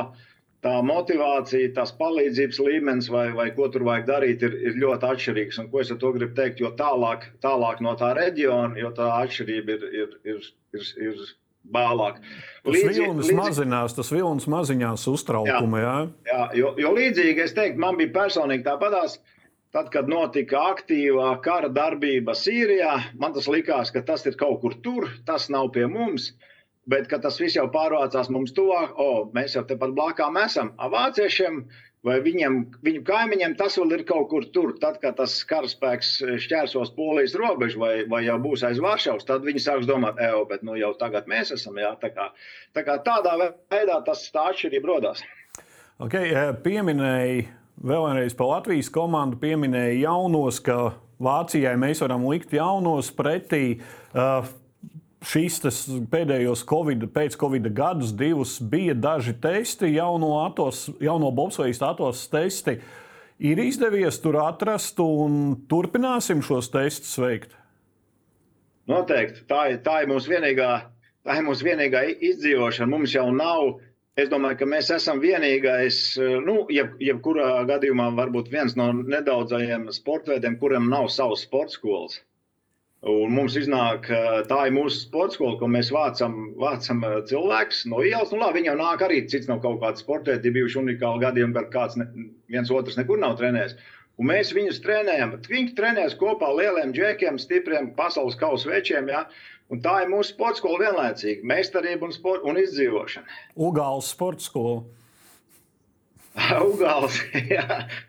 tā 0.62 0.76
motivācija, 0.86 1.72
tās 1.74 1.90
palīdzības 1.98 2.62
līmenis 2.68 3.10
vai, 3.14 3.26
vai 3.34 3.48
ko 3.58 3.66
tur 3.74 3.88
vajag 3.88 4.06
darīt, 4.12 4.46
ir, 4.46 4.54
ir 4.70 4.78
ļoti 4.84 5.10
atšķirīgs. 5.10 5.58
Un, 5.64 5.72
ko 5.74 5.82
es 5.82 5.90
ar 5.90 5.98
to 6.04 6.14
gribu 6.14 6.38
teikt? 6.38 6.62
Jo 6.62 6.70
tālāk, 6.78 7.26
tālāk 7.42 7.82
no 7.82 7.98
tā 7.98 8.14
reģiona, 8.20 8.78
jo 8.78 8.94
tā 8.94 9.10
atšķirība 9.24 9.78
ir. 9.78 9.92
ir, 10.04 10.18
ir, 10.36 10.50
ir, 10.78 10.94
ir 11.08 11.28
bālāk. 11.64 12.20
Tas 12.64 12.84
vilnis 12.84 13.32
mazinās, 13.36 13.96
tas 13.96 14.12
vilnis 14.12 14.48
mazinās 14.50 15.06
uztraukumu. 15.10 15.80
Jā, 15.80 15.96
jā. 15.96 16.30
jā 16.30 16.44
jo, 16.60 16.74
jo 16.80 16.92
līdzīgi 16.96 17.44
es 17.44 17.56
teiktu, 17.56 17.80
man 17.82 17.98
bija 18.00 18.14
personīgi 18.20 18.66
tāpatās. 18.68 19.18
Tad, 19.76 19.90
kad 19.92 20.06
notika 20.08 20.62
aktīvā 20.70 21.34
kara 21.44 21.68
darbība 21.68 22.32
Sīrijā, 22.32 22.94
man 23.20 23.34
tas 23.34 23.50
likās, 23.52 23.90
ka 23.92 24.00
tas 24.00 24.24
ir 24.24 24.38
kaut 24.40 24.62
kur 24.62 24.78
tur, 24.80 25.10
tas 25.28 25.50
nav 25.52 25.68
pie 25.74 25.84
mums. 25.90 26.30
Bet, 26.88 27.10
tas 27.12 27.36
viss 27.36 27.58
jau 27.58 27.66
pārvācās 27.68 28.30
mums 28.32 28.54
tuvāk, 28.56 28.94
oh, 28.96 29.26
mēs 29.36 29.58
jau 29.58 29.62
tepat 29.68 29.92
blakām 29.92 30.38
esam. 30.40 30.70
Vāciešiem 30.80 31.58
uh, 31.60 31.82
vai 32.06 32.18
viņam, 32.22 32.58
viņu 32.84 33.02
kaimiņiem 33.06 33.56
tas 33.58 33.78
vēl 33.80 33.96
ir 33.96 34.04
kaut 34.08 34.28
kur 34.30 34.46
tur. 34.54 34.74
Tad, 34.82 35.00
kad 35.02 35.18
tas 35.18 35.34
karaspēks 35.48 36.12
šķērsos 36.44 36.92
polijas 36.96 37.36
robežu 37.38 37.82
vai, 37.82 37.92
vai 38.10 38.24
jau 38.26 38.38
būs 38.42 38.64
aiz 38.68 38.80
Varšavas, 38.82 39.26
tad 39.28 39.46
viņi 39.46 39.64
sāks 39.64 39.88
domāt, 39.88 40.20
ej, 40.22 40.38
bet 40.50 40.64
nu, 40.66 40.76
jau 40.78 40.92
tagad 41.00 41.28
mēs 41.30 41.52
esam. 41.56 41.78
Jā, 41.80 41.94
tā 42.02 42.12
kā, 42.14 42.30
tā 42.76 42.86
kā 42.86 42.98
tādā 43.06 43.34
veidā 43.40 43.98
tas 44.06 44.24
tā 44.34 44.50
atšķirība 44.52 44.92
rodās. 44.92 45.24
Okay, 45.98 46.30
pieminēja 46.62 47.48
vēlreiz 47.82 48.36
par 48.38 48.52
Latvijas 48.52 48.90
komandu, 48.94 49.38
pieminēja 49.42 49.98
jaunos, 50.04 50.62
ka 50.62 50.92
Vācijai 51.18 51.74
mēs 51.78 51.98
varam 52.04 52.28
likt 52.30 52.52
jaunos 52.54 53.10
pretī. 53.14 53.80
Uh, 54.14 54.46
šīs 55.24 55.58
pēdējos 56.10 56.62
COVID, 56.68 57.08
pēc 57.14 57.36
Covid 57.40 57.68
gadus, 57.74 58.12
divus 58.14 58.58
bija 58.60 58.94
daži 58.94 59.34
testi, 59.42 59.90
jauno, 59.96 60.44
atos, 60.44 60.88
jauno 61.02 61.30
bobsvejas 61.34 61.82
atos 61.82 62.26
testi. 62.30 62.78
Ir 63.38 63.58
izdevies 63.62 64.18
tur 64.22 64.40
atrast 64.42 64.98
un 65.02 65.56
turpināsim 65.70 66.42
šos 66.42 66.70
testus 66.74 67.14
veikt. 67.22 67.54
Noteikti. 68.90 69.44
Tā 69.50 69.66
tā 69.84 70.00
ir 70.02 70.08
mūsu 70.10 70.32
vienīgā, 70.32 70.70
tā 71.26 71.36
ir 71.38 71.44
mūsu 71.46 71.66
vienīgā 71.66 72.02
izdzīvošana. 72.32 72.90
Mums 72.90 73.14
jau 73.14 73.28
nav. 73.34 73.76
Es 74.18 74.26
domāju, 74.32 74.56
ka 74.58 74.66
mēs 74.66 74.88
esam 74.90 75.20
vienīgais, 75.22 75.98
nu, 76.42 76.64
jeb, 76.74 76.96
jebkurā 76.98 77.60
gadījumā, 77.68 78.08
varbūt 78.18 78.48
viens 78.50 78.74
no 78.74 78.88
nedaudzajiem 78.96 79.86
sportveidiem, 79.94 80.56
kuriem 80.58 80.88
nav 80.90 81.06
savas 81.14 81.44
sporta 81.46 81.76
skolas. 81.76 82.16
Un 83.06 83.30
mums 83.30 83.54
iznāk, 83.54 84.08
tā 84.50 84.56
ir 84.66 84.72
mūsu 84.74 85.04
sporta 85.04 85.36
skola, 85.36 85.54
ko 85.60 85.68
mēs 85.70 85.92
vācam, 85.94 86.32
vācam 86.58 87.04
cilvēkus 87.30 87.84
no 87.92 88.00
ielas. 88.02 88.32
Nu, 88.32 88.40
labi, 88.40 88.58
viņi 88.58 88.72
jau 88.72 88.78
nāk 88.80 89.04
arī 89.06 89.20
cits 89.30 89.46
no 89.46 89.60
kaut 89.62 89.78
kāda 89.84 90.02
sporta, 90.02 90.34
ir 90.34 90.54
bijuši 90.56 90.80
unikāli 90.80 91.22
gadījumi, 91.22 91.54
kad 91.54 91.70
kāds 91.76 92.00
ne, 92.00 92.08
viens 92.50 92.72
otrs 92.74 92.98
nekur 92.98 93.20
nav 93.22 93.36
trenējis. 93.38 93.76
Un 94.18 94.26
mēs 94.32 94.50
viņus 94.50 94.82
trenējam. 94.82 95.36
Viņi 95.46 95.76
trenēs 95.78 96.18
kopā 96.18 96.50
ar 96.50 96.58
lieliem 96.58 96.90
džekiem, 96.96 97.38
stipriem 97.38 97.92
pasaules 97.94 98.34
kausa 98.40 98.72
večiem. 98.72 99.12
Ja? 99.14 99.28
Un 99.70 99.78
tā 99.84 100.00
ir 100.02 100.10
mūsu 100.10 100.32
sporta 100.32 100.58
skola 100.58 100.88
vienlaicīgi- 100.88 101.46
meistarība 101.52 102.08
un, 102.08 102.16
sport, 102.16 102.42
un 102.42 102.58
izdzīvošana. 102.58 103.38
Ugāls 103.68 104.10
sporta 104.10 104.42
skola. 104.42 104.82
Ugāls, 106.38 107.18
jā, 107.54 107.64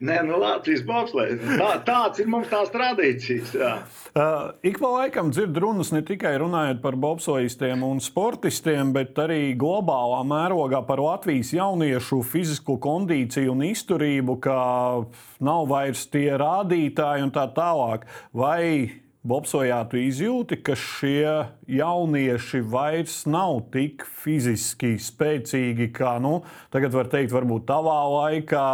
Nē, 0.05 0.19
nu, 0.27 0.37
Latvijas 0.41 0.83
bobslēgs. 0.87 1.43
Tā, 1.59 1.71
tāds 1.87 2.21
ir 2.21 2.29
mums 2.31 2.49
tās 2.51 2.71
tradīcijas. 2.73 3.53
Jā. 3.57 3.73
Uh, 4.13 4.51
ik 4.65 4.79
pa 4.81 4.91
laikam 4.93 5.31
dzird 5.33 5.57
runas 5.61 5.91
ne 5.95 6.01
tikai 6.05 6.35
runājot 6.41 6.81
par 6.83 6.97
bobslēgiem 6.99 7.83
un 7.85 8.01
sportistiem, 8.03 8.93
bet 8.95 9.17
arī 9.21 9.53
globālā 9.59 10.21
mērogā 10.27 10.81
par 10.87 11.01
Latvijas 11.03 11.51
jauniešu 11.55 12.21
fizisko 12.27 12.77
kondīciju 12.81 13.53
un 13.55 13.65
izturību, 13.69 14.39
ka 14.43 14.57
nav 15.45 15.69
vairs 15.69 16.05
tie 16.13 16.29
rādītāji 16.39 17.27
un 17.27 17.35
tā 17.35 17.45
tālāk. 17.55 18.07
Vai 18.35 18.63
Bobsojā 19.29 19.83
tu 19.91 19.99
izjūti, 20.01 20.57
ka 20.65 20.73
šie 20.79 21.33
jaunieši 21.69 22.63
vairs 22.65 23.19
nav 23.29 23.59
tik 23.73 24.01
fiziski 24.23 24.95
spēcīgi, 24.97 25.91
kā 25.93 26.15
nu, 26.23 26.39
tagad 26.73 26.95
var 26.97 27.11
teikt, 27.11 27.35
varbūt 27.35 27.67
tavā 27.69 27.99
laikā. 28.15 28.71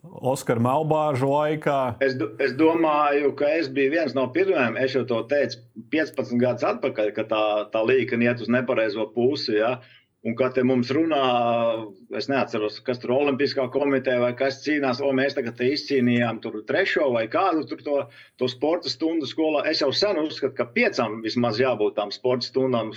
Oskara 0.00 0.62
Melbāža 0.64 1.26
laikā. 1.28 1.78
Es, 2.00 2.14
es 2.40 2.54
domāju, 2.56 3.34
ka 3.36 3.50
es 3.58 3.66
biju 3.68 3.92
viens 3.92 4.14
no 4.16 4.24
pirmajiem. 4.32 4.78
Es 4.80 4.94
jau 4.96 5.02
to 5.04 5.18
teicu 5.28 5.60
15 5.92 6.40
gadus 6.40 6.64
atpakaļ, 6.70 7.10
ka 7.18 7.26
tā, 7.28 7.42
tā 7.74 7.82
līnija 7.84 8.30
iet 8.30 8.40
uz 8.40 8.48
nepareizo 8.48 9.04
pusi. 9.12 9.58
Ja? 9.58 9.74
Un, 10.20 10.34
kad 10.36 10.58
mums 10.68 10.90
runā, 10.92 11.20
es 12.18 12.26
neatceros, 12.28 12.74
kas 12.84 12.98
tur 13.00 13.14
ir 13.14 13.16
Olimpiskā 13.22 13.64
komiteja 13.72 14.20
vai 14.20 14.34
kas 14.36 14.58
cīnās, 14.66 15.00
o, 15.00 15.14
mēs 15.16 15.38
tagad 15.38 15.62
izcīnījām 15.64 16.42
tur 16.44 16.58
trešo 16.68 17.06
vai 17.14 17.22
kādu 17.32 17.64
to, 17.70 17.96
to 18.36 18.50
sporta 18.52 18.92
stundu 18.92 19.24
skolā. 19.30 19.64
Es 19.72 19.80
jau 19.80 19.88
sen 19.96 20.20
uzskatu, 20.20 20.52
ka 20.58 20.68
piecām 20.76 21.22
vismaz 21.24 21.62
jābūt 21.62 21.96
tām 21.96 22.12
sporta 22.12 22.50
stundām. 22.50 22.92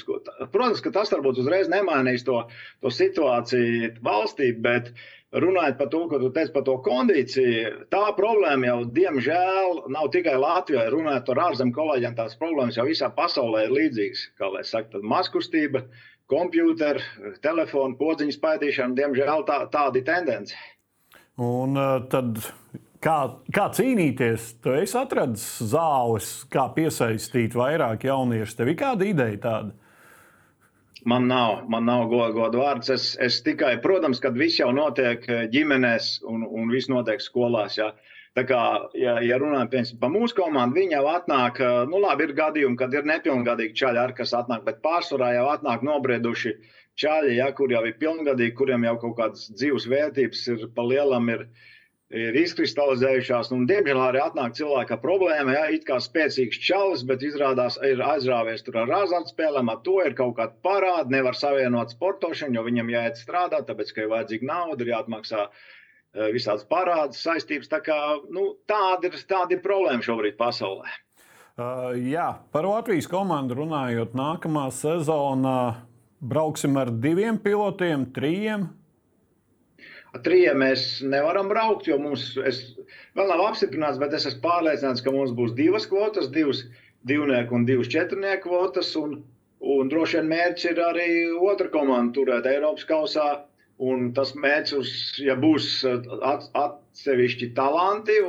Protams, 0.52 0.84
ka 0.84 0.92
tas 1.00 1.16
varbūt 1.16 1.40
uzreiz 1.46 1.72
nemainīs 1.72 2.28
to, 2.28 2.42
to 2.84 2.92
situāciju 2.92 3.94
valstī, 4.04 4.52
bet 4.60 4.92
runājot 5.34 5.80
par 5.80 5.88
to, 5.96 6.06
ko 6.12 6.20
tu 6.22 6.30
teici 6.36 6.52
par 6.54 6.68
to 6.68 6.76
kondīciju, 6.84 7.88
tā 7.94 8.04
problēma 8.20 8.68
jau, 8.68 8.80
diemžēl, 9.00 9.86
nav 9.96 10.12
tikai 10.14 10.36
Latvijā. 10.44 10.90
Runājot 10.92 11.32
ar 11.32 11.46
ārzemju 11.48 11.80
kolēģiem, 11.80 12.20
tās 12.20 12.36
problēmas 12.42 12.78
jau 12.78 12.86
visā 12.92 13.10
pasaulē 13.16 13.70
ir 13.70 13.78
līdzīgas. 13.80 14.28
Kā 14.38 14.52
lai 14.52 14.68
saka, 14.68 14.98
tad 14.98 15.08
maskustība 15.08 15.88
kompjūteru, 16.32 17.04
telefonu, 17.44 17.98
podziņu 18.00 18.36
spaidīšanu. 18.36 18.98
Diemžēl 18.98 19.46
tā, 19.48 19.60
tāda 19.74 20.00
ir 20.00 20.08
tendence. 20.08 20.58
Un 21.42 21.78
uh, 21.80 21.98
tad 22.12 22.40
kā, 23.04 23.18
kā 23.54 23.68
cīnīties? 23.74 24.54
Tu 24.64 24.76
esi 24.82 24.98
atradis 25.00 25.46
zāles, 25.74 26.34
kā 26.54 26.68
piesaistīt 26.76 27.58
vairāk 27.58 28.06
jauniešu. 28.10 28.60
Tev 28.60 28.74
ir 28.74 28.80
kāda 28.80 29.10
ideja 29.10 29.42
tāda? 29.48 29.74
Man 31.10 31.28
nav, 31.28 31.66
man 31.68 31.84
nav 31.84 32.06
godu 32.08 32.62
vārds. 32.62 32.88
Es, 32.94 33.10
es 33.20 33.42
tikai, 33.44 33.76
protams, 33.84 34.22
kad 34.24 34.38
viss 34.40 34.62
jau 34.62 34.70
notiek 34.72 35.26
ģimenēs 35.52 36.22
un, 36.32 36.46
un 36.48 36.72
viss 36.72 36.88
notiek 36.92 37.20
skolās. 37.20 37.76
Ja. 37.82 37.92
Uh, 37.92 38.13
Tā 38.38 38.44
kā, 38.50 38.60
ja, 38.98 39.20
ja 39.22 39.36
runājam 39.38 39.68
piemēram, 39.70 39.98
par 40.02 40.10
mūsu 40.10 40.36
komandu, 40.40 40.80
viņi 40.80 40.96
jau 40.96 41.04
atnāk, 41.12 41.60
nu, 41.90 42.00
labi, 42.02 42.26
ir 42.26 42.32
gadījumi, 42.40 42.78
kad 42.80 42.96
ir 42.98 43.06
nepilngadīgi 43.06 43.78
čaļi, 43.78 44.00
ar, 44.02 44.14
kas 44.18 44.34
atnāk, 44.34 44.64
bet 44.66 44.80
pārsvarā 44.86 45.36
jau 45.36 45.44
atnāk 45.52 45.84
nobrieduši 45.86 46.56
čaļi, 47.04 47.36
ja, 47.38 47.52
kur 47.54 47.74
jau 47.74 47.84
ir 47.86 47.94
pilngadīgi, 48.02 48.56
kuriem 48.58 48.88
jau 48.88 48.96
kaut 49.04 49.14
kādas 49.20 49.52
dzīves 49.54 49.86
vērtības 49.92 50.42
ir 50.56 50.66
pa 50.74 50.86
lielam. 50.88 51.30
Ir, 51.36 51.46
ir 52.14 52.36
izkristalizējušās. 52.42 53.52
Un, 53.56 53.68
diemžēl 53.70 54.02
arī 54.02 54.20
atnāk 54.22 54.58
cilvēka 54.58 55.00
problēma, 55.02 55.54
ja 55.54 55.64
it 55.74 55.86
kā 55.88 56.00
spēcīgs 56.02 56.60
čalis, 56.62 57.06
bet 57.10 57.26
izrādās, 57.26 57.80
ir 57.86 58.02
aizrāvies 58.06 58.66
tur 58.66 58.82
ar 58.82 58.96
azartspēlēm, 59.00 59.70
ar 59.74 59.80
to 59.86 60.00
ir 60.06 60.18
kaut 60.18 60.36
kāda 60.42 60.58
parāda, 60.66 61.10
nevar 61.14 61.38
savienot 61.38 61.94
sportošanu, 61.94 62.60
jo 62.60 62.66
viņam 62.68 62.92
jāiet 62.94 63.22
strādāt, 63.22 63.66
tāpēc, 63.70 63.96
ka 63.96 64.06
ir 64.06 64.14
vajadzīga 64.14 64.52
nauda, 64.52 64.86
ir 64.86 64.94
jāatmaksā 64.94 65.48
Eh, 65.48 65.83
visādas 66.14 66.66
parādas, 66.70 67.22
saistības. 67.24 67.72
Tā 67.72 67.80
kā, 67.86 67.98
nu, 68.34 68.54
tāda, 68.70 69.10
ir, 69.10 69.18
tāda 69.30 69.58
ir 69.58 69.64
problēma 69.64 70.06
šobrīd 70.06 70.38
pasaulē. 70.40 70.92
Uh, 71.54 71.92
jā, 72.10 72.32
par 72.54 72.66
Latvijas 72.66 73.06
komandu 73.10 73.60
runājot, 73.60 74.16
nākamā 74.18 74.70
sezona 74.74 75.58
brauksim 76.24 76.78
ar 76.82 76.90
diviem 77.04 77.38
pilotiem, 77.42 78.08
trījiem. 78.16 78.66
Ar 80.14 80.22
trījiem 80.26 80.60
mēs 80.62 80.86
nevaram 81.10 81.50
braukt, 81.50 81.88
jo 81.90 81.98
mums 82.02 82.32
vēl 82.38 83.30
nav 83.30 83.42
apstiprināts, 83.48 84.00
bet 84.02 84.14
es 84.14 84.28
esmu 84.30 84.44
pārliecināts, 84.46 85.02
ka 85.06 85.14
mums 85.14 85.34
būs 85.38 85.56
divas 85.58 85.88
kvotas, 85.90 86.30
divas 86.34 86.64
divnieku 87.10 87.58
un 87.58 87.66
divas 87.70 87.90
četrnieku 87.94 88.50
kvotas. 88.50 88.92
Un, 89.00 89.20
un 89.62 89.90
droši 89.90 90.20
vien 90.20 90.30
mērķis 90.30 90.70
ir 90.70 90.84
arī 90.86 91.10
otra 91.38 91.70
komanda 91.74 92.14
turēt 92.18 92.50
Eiropas 92.50 92.86
kausā 92.90 93.28
Un 93.82 94.12
tas 94.14 94.36
mērķis, 94.38 94.92
ja 95.26 95.34
būs 95.40 95.66
at, 95.90 96.44
atsevišķi 96.54 97.50
talanti, 97.58 98.20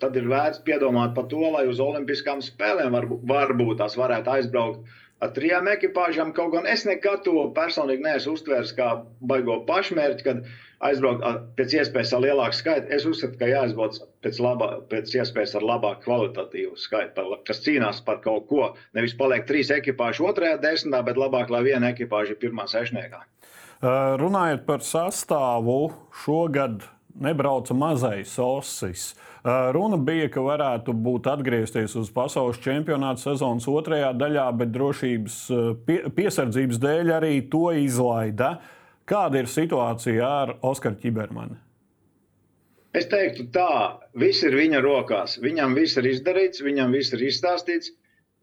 tad 0.00 0.16
ir 0.16 0.30
vērts 0.30 0.62
piedomāt 0.64 1.12
par 1.14 1.28
to, 1.28 1.42
lai 1.52 1.66
uz 1.68 1.82
Olimpiskām 1.84 2.40
spēlēm 2.42 2.96
varbūt, 2.96 3.26
varbūt 3.28 3.78
tās 3.82 3.98
varētu 4.00 4.32
aizbraukt 4.38 4.88
ar 5.20 5.34
trijām 5.36 5.68
ekipāžām. 5.68 6.32
Kaut 6.32 6.54
gan 6.54 6.66
es 6.66 6.86
nekad 6.88 7.26
to 7.26 7.44
personīgi 7.56 8.06
neesmu 8.06 8.38
uztvērs 8.38 8.72
kā 8.78 8.88
baigo 9.20 9.58
pašmērķi, 9.68 10.24
kad 10.24 10.40
aizbraukt 10.88 11.26
pēc 11.58 11.74
iespējas 11.76 12.14
ar 12.16 12.24
lielāku 12.24 12.56
skaitu. 12.56 12.88
Es 12.96 13.04
uzskatu, 13.08 13.36
ka 13.40 13.50
jāizbrauc 13.50 14.00
pēc, 14.24 14.40
labā, 14.40 14.70
pēc 14.88 15.12
iespējas 15.20 15.58
ar 15.60 15.66
labāku 15.74 16.06
kvalitatīvu 16.06 16.80
skaitu, 16.80 17.26
kas 17.44 17.60
cīnās 17.66 18.00
par 18.06 18.22
kaut 18.24 18.48
ko. 18.48 18.70
Nevis 18.96 19.16
paliek 19.20 19.44
trīs 19.50 19.72
ekipāži 19.76 20.24
otrajā 20.24 20.56
desmitā, 20.64 21.04
bet 21.04 21.20
labāk, 21.20 21.52
lai 21.52 21.66
viena 21.68 21.92
ekipāža 21.92 22.34
ir 22.34 22.40
pirmā 22.40 22.64
sešniekā. 22.72 23.20
Runājot 23.80 24.66
par 24.66 24.82
sastāvu, 24.84 25.92
šogad 26.12 26.82
nebrauca 27.16 27.72
mazais 27.72 28.34
osis. 28.38 29.14
Runa 29.72 29.96
bija, 29.96 30.26
ka 30.28 30.42
varētu 30.44 30.92
būt 30.92 31.30
atgriezties 31.32 31.94
uz 31.96 32.10
pasaules 32.12 32.60
čempionāta 32.60 33.22
sezonas 33.22 33.64
otrajā 33.72 34.10
daļā, 34.20 34.44
bet 34.60 34.74
drošības 34.74 35.38
pie, 35.88 36.02
piesardzības 36.12 36.82
dēļ 36.82 37.14
arī 37.16 37.32
to 37.48 37.70
izlaida. 37.72 38.58
Kāda 39.08 39.40
ir 39.40 39.48
situācija 39.48 40.28
ar 40.28 40.54
Oskaru 40.60 41.00
Čibermanu? 41.00 41.56
Es 42.92 43.08
teiktu, 43.08 43.48
tā, 43.54 43.96
viss 44.12 44.44
ir 44.44 44.58
viņa 44.60 44.84
rokās. 44.84 45.38
Viņam 45.40 45.72
viss 45.78 45.96
ir 45.96 46.10
izdarīts, 46.10 46.60
viņam 46.60 46.92
viss 46.92 47.16
ir 47.16 47.24
izstāstīts. 47.30 47.94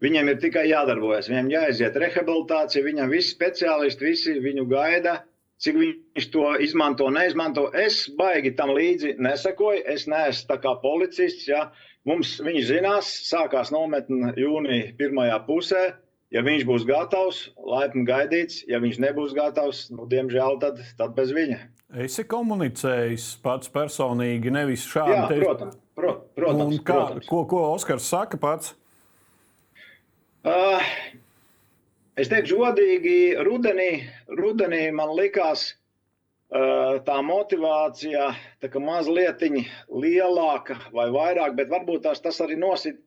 Viņam 0.02 0.28
ir 0.30 0.42
tikai 0.42 0.68
jādarbojas, 0.70 1.26
viņam 1.30 1.48
jāaiziet 1.50 1.96
rehabilitācija, 1.98 2.84
viņam 2.86 3.10
visi 3.10 3.32
speciālisti, 3.34 4.06
visi 4.06 4.34
viņu 4.42 4.66
gaida 4.70 5.16
cik 5.62 5.78
viņš 5.78 6.28
to 6.34 6.48
izmanto, 6.64 7.08
neizmanto. 7.14 7.68
Es 7.74 8.04
baigi 8.18 8.54
tam 8.58 8.74
līdzi 8.76 9.16
nesakoju. 9.22 9.84
Es 9.90 10.06
neesmu 10.10 10.50
tā 10.50 10.58
kā 10.62 10.74
policists. 10.82 11.48
Ja. 11.50 11.68
Mums 12.08 12.38
viņš 12.40 12.68
zinās, 12.70 13.08
sākās 13.28 13.72
nometne 13.74 14.32
jūnija 14.38 14.94
pirmajā 14.98 15.40
pusē. 15.48 15.82
Ja 16.32 16.42
viņš 16.44 16.64
būs 16.68 16.84
gatavs, 16.88 17.40
laipni 17.56 18.04
gaidīts. 18.08 18.62
Ja 18.68 18.80
viņš 18.84 19.00
nebūs 19.00 19.34
gatavs, 19.36 19.86
nu, 19.94 20.04
diemžēl 20.08 20.60
tad, 20.62 20.82
tad 21.00 21.14
bez 21.16 21.32
viņa. 21.36 21.60
Esi 22.04 22.24
komunicējis 22.28 23.30
pats 23.40 23.70
personīgi, 23.72 24.52
nevis 24.52 24.84
šādi. 24.84 25.14
Jā, 25.16 25.46
protams, 25.46 25.78
pro, 25.96 26.12
protams, 26.36 26.74
Un 26.76 26.82
kā, 26.82 26.98
protams. 26.98 27.30
Ko, 27.30 27.40
ko 27.48 27.62
Oskars 27.70 28.10
saka 28.12 28.40
pats? 28.40 28.74
Uh, 30.44 30.84
Es 32.18 32.26
teikšu, 32.26 32.56
godīgi, 32.58 33.18
rudenī, 33.46 33.90
rudenī 34.40 34.88
man 34.90 35.12
likās 35.14 35.68
tā 37.06 37.18
motivācija 37.22 38.30
tā 38.64 38.80
mazliet 38.82 39.44
lielāka 39.44 40.78
vai 40.90 41.08
vairāk, 41.14 41.54
bet 41.54 41.70
varbūt 41.70 42.02
tās, 42.08 42.20
tas 42.24 42.40
arī 42.40 42.56
nosit, 42.58 42.98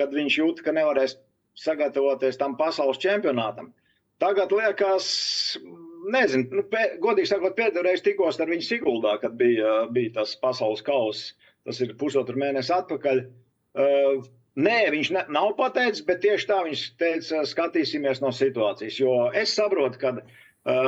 kad 0.00 0.10
viņš 0.10 0.38
jūt, 0.40 0.62
ka 0.64 0.72
nevarēs 0.72 1.14
sagatavoties 1.54 2.40
tam 2.40 2.56
pasaules 2.56 2.98
čempionātam. 2.98 3.70
Tagad 4.18 4.50
liekas, 4.50 5.06
nezinu, 6.10 6.48
nu, 6.56 6.64
pē, 6.72 6.96
godīgi 7.04 7.30
sakot, 7.30 7.54
pēdējo 7.56 7.84
reizi 7.84 8.06
tikos 8.08 8.40
ar 8.40 8.48
viņu 8.48 8.64
Siguldā, 8.64 9.18
kad 9.20 9.36
bija, 9.36 9.84
bija 9.92 10.14
tas 10.22 10.34
pasaules 10.40 10.82
kausa. 10.82 11.36
Tas 11.66 11.80
ir 11.84 11.94
pusotru 12.00 12.38
mēnesi 12.40 12.72
atpakaļ. 12.72 13.22
Uh, 13.76 14.26
Nē, 14.56 14.76
viņš 14.88 15.10
ne, 15.12 15.22
nav 15.36 15.50
pateicis, 15.58 16.04
bet 16.08 16.22
tieši 16.24 16.48
tā 16.48 16.62
viņš 16.64 16.82
teica, 17.00 17.42
skatīsimies 17.44 18.22
no 18.22 18.30
situācijas. 18.32 18.96
Jo 19.02 19.16
es 19.36 19.52
saprotu, 19.52 20.00
ka 20.00 20.14
uh, 20.16 20.22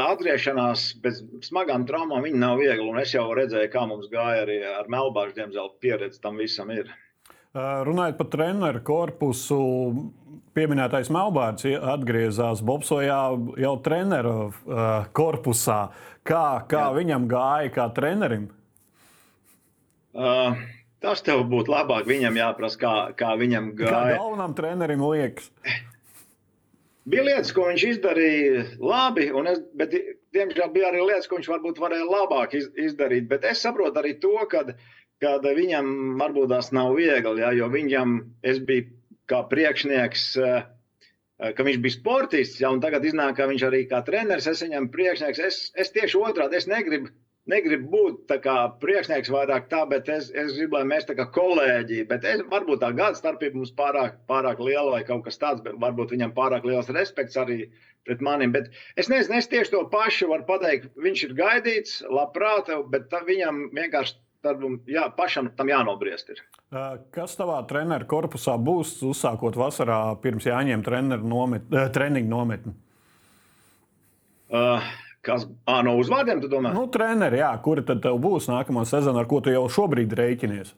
atgriešanās 0.06 0.86
pēc 1.04 1.20
smagām 1.50 1.84
traumām 1.88 2.24
nav 2.40 2.62
viegla. 2.62 3.02
Es 3.02 3.12
jau 3.12 3.26
redzēju, 3.36 3.68
kā 3.74 3.84
mums 3.90 4.08
gāja 4.12 4.46
arī 4.46 4.62
ar 4.72 4.88
Melbāžu, 4.88 5.36
diemžēl 5.36 5.68
pieredze 5.84 6.22
tam 6.24 6.40
visam 6.40 6.72
ir. 6.72 6.88
Uh, 7.52 7.84
runājot 7.84 8.16
par 8.16 8.30
treneru 8.32 8.80
korpusu, 8.88 9.60
pieminētais 10.56 11.12
Melbārds 11.12 11.68
atgriezās 11.68 12.64
Bobsojā 12.64 13.20
jau 13.60 13.74
treneru 13.84 14.34
uh, 14.48 14.88
korpusā. 15.12 15.82
Kā, 16.24 16.64
kā 16.68 16.88
viņam 16.96 17.28
gāja, 17.28 17.74
kā 17.76 17.90
trenerim? 17.96 18.48
Uh, 20.16 20.56
Tas 21.04 21.22
tev 21.22 21.44
būtu 21.50 21.70
labāk. 21.70 22.08
Viņam 22.10 22.38
jāprasa, 22.40 22.78
kā, 22.80 22.94
kā 23.18 23.34
viņam 23.38 23.70
gāja. 23.78 24.16
Kā 24.16 24.18
galvenam 24.18 24.56
trenerim 24.58 25.04
liekas? 25.06 25.52
Bija 27.08 27.24
lietas, 27.24 27.52
ko 27.56 27.68
viņš 27.70 27.84
izdarīja 27.88 28.64
labi, 28.84 29.28
es, 29.48 29.60
bet, 29.80 29.94
diemžēl, 30.36 30.72
bija 30.74 30.90
arī 30.90 31.04
lietas, 31.06 31.28
ko 31.30 31.38
viņš 31.38 31.48
varbūt 31.54 31.78
varēja 31.80 32.08
labāk 32.08 32.56
izdarīt. 32.58 33.28
Bet 33.30 33.46
es 33.48 33.62
saprotu 33.64 34.02
arī 34.02 34.16
to, 34.20 34.34
ka 34.50 34.66
viņam 35.46 36.18
varbūt 36.20 36.52
tas 36.52 36.72
nav 36.76 36.92
viegli, 36.98 37.40
ja, 37.40 37.54
jo 37.56 37.70
viņam 37.72 38.18
es 38.42 38.60
biju 38.60 38.90
kā 39.30 39.44
priekšnieks. 39.48 40.26
Ka 41.38 41.62
viņš 41.62 41.78
bija 41.78 41.94
sportists, 41.94 42.58
ja, 42.58 42.72
un 42.74 42.82
tagad 42.82 43.04
iznāk, 43.06 43.36
ka 43.38 43.46
viņš 43.46 43.64
arī 43.68 43.84
kā 43.86 44.02
treneris, 44.02 44.50
es 44.50 44.64
viņam 44.66 44.90
priekšnieks. 44.90 45.38
Es, 45.38 45.58
es 45.78 45.94
tieši 45.94 46.18
otrādi, 46.18 46.58
es 46.58 46.66
negribu 46.66 47.12
negribu 47.50 47.88
būt 47.92 48.34
kā 48.44 48.56
priekšnieks 48.82 49.32
vairāk 49.32 49.68
tā, 49.72 49.82
bet 49.90 50.08
es, 50.12 50.30
es 50.30 50.54
gribu, 50.56 50.78
lai 50.78 50.84
mēs 50.92 51.08
tā 51.08 51.16
kā 51.18 51.28
kolēģi, 51.34 52.04
bet 52.10 52.26
es, 52.28 52.44
varbūt 52.52 52.82
tā 52.84 52.92
gada 52.96 53.18
starpība 53.18 53.60
mums 53.60 53.74
pārāk, 53.78 54.20
pārāk 54.30 54.60
liela 54.62 54.96
vai 54.96 55.02
kaut 55.08 55.24
kas 55.26 55.40
tāds, 55.40 55.64
bet 55.64 55.78
varbūt 55.80 56.14
viņam 56.14 56.34
pārāk 56.36 56.68
liels 56.68 56.92
respekts 56.94 57.40
arī 57.40 57.64
pret 58.08 58.22
maniem. 58.24 58.54
Bet 58.54 58.70
es 59.00 59.10
nezinu, 59.12 59.40
es 59.40 59.50
tieši 59.50 59.74
to 59.74 59.82
pašu 59.92 60.30
varu 60.32 60.46
pateikt. 60.48 60.88
Viņš 61.00 61.26
ir 61.28 61.36
gaidīts, 61.38 62.00
labprāt, 62.08 62.70
bet 62.92 63.12
viņam 63.28 63.68
vienkārši 63.76 64.20
tad 64.44 64.62
jā, 64.86 65.08
pašam 65.16 65.50
tam 65.58 65.70
jānobriest. 65.70 66.30
Ir. 66.34 66.42
Kas 67.14 67.34
tavā 67.38 67.58
treneru 67.68 68.06
korpusā 68.08 68.54
būs 68.60 68.94
uzsākot 69.08 69.58
vasarā 69.58 70.00
pirms 70.22 70.46
jāņem 70.46 70.84
treniņu 70.86 72.30
nometni? 72.30 72.76
Uh, 74.48 74.84
Kas 75.28 75.44
à, 75.68 75.82
no 75.84 75.98
uzvārdiem, 76.00 76.40
tu 76.40 76.48
domā? 76.48 76.72
Nu, 76.72 76.86
treneri, 76.92 77.42
jā, 77.42 77.50
kuri 77.64 77.84
tad 77.84 78.06
būs 78.22 78.48
nākamā 78.48 78.86
sezona, 78.88 79.20
ar 79.20 79.28
ko 79.28 79.42
tu 79.44 79.52
jau 79.52 79.66
šobrīd 79.72 80.14
rēķinies? 80.16 80.72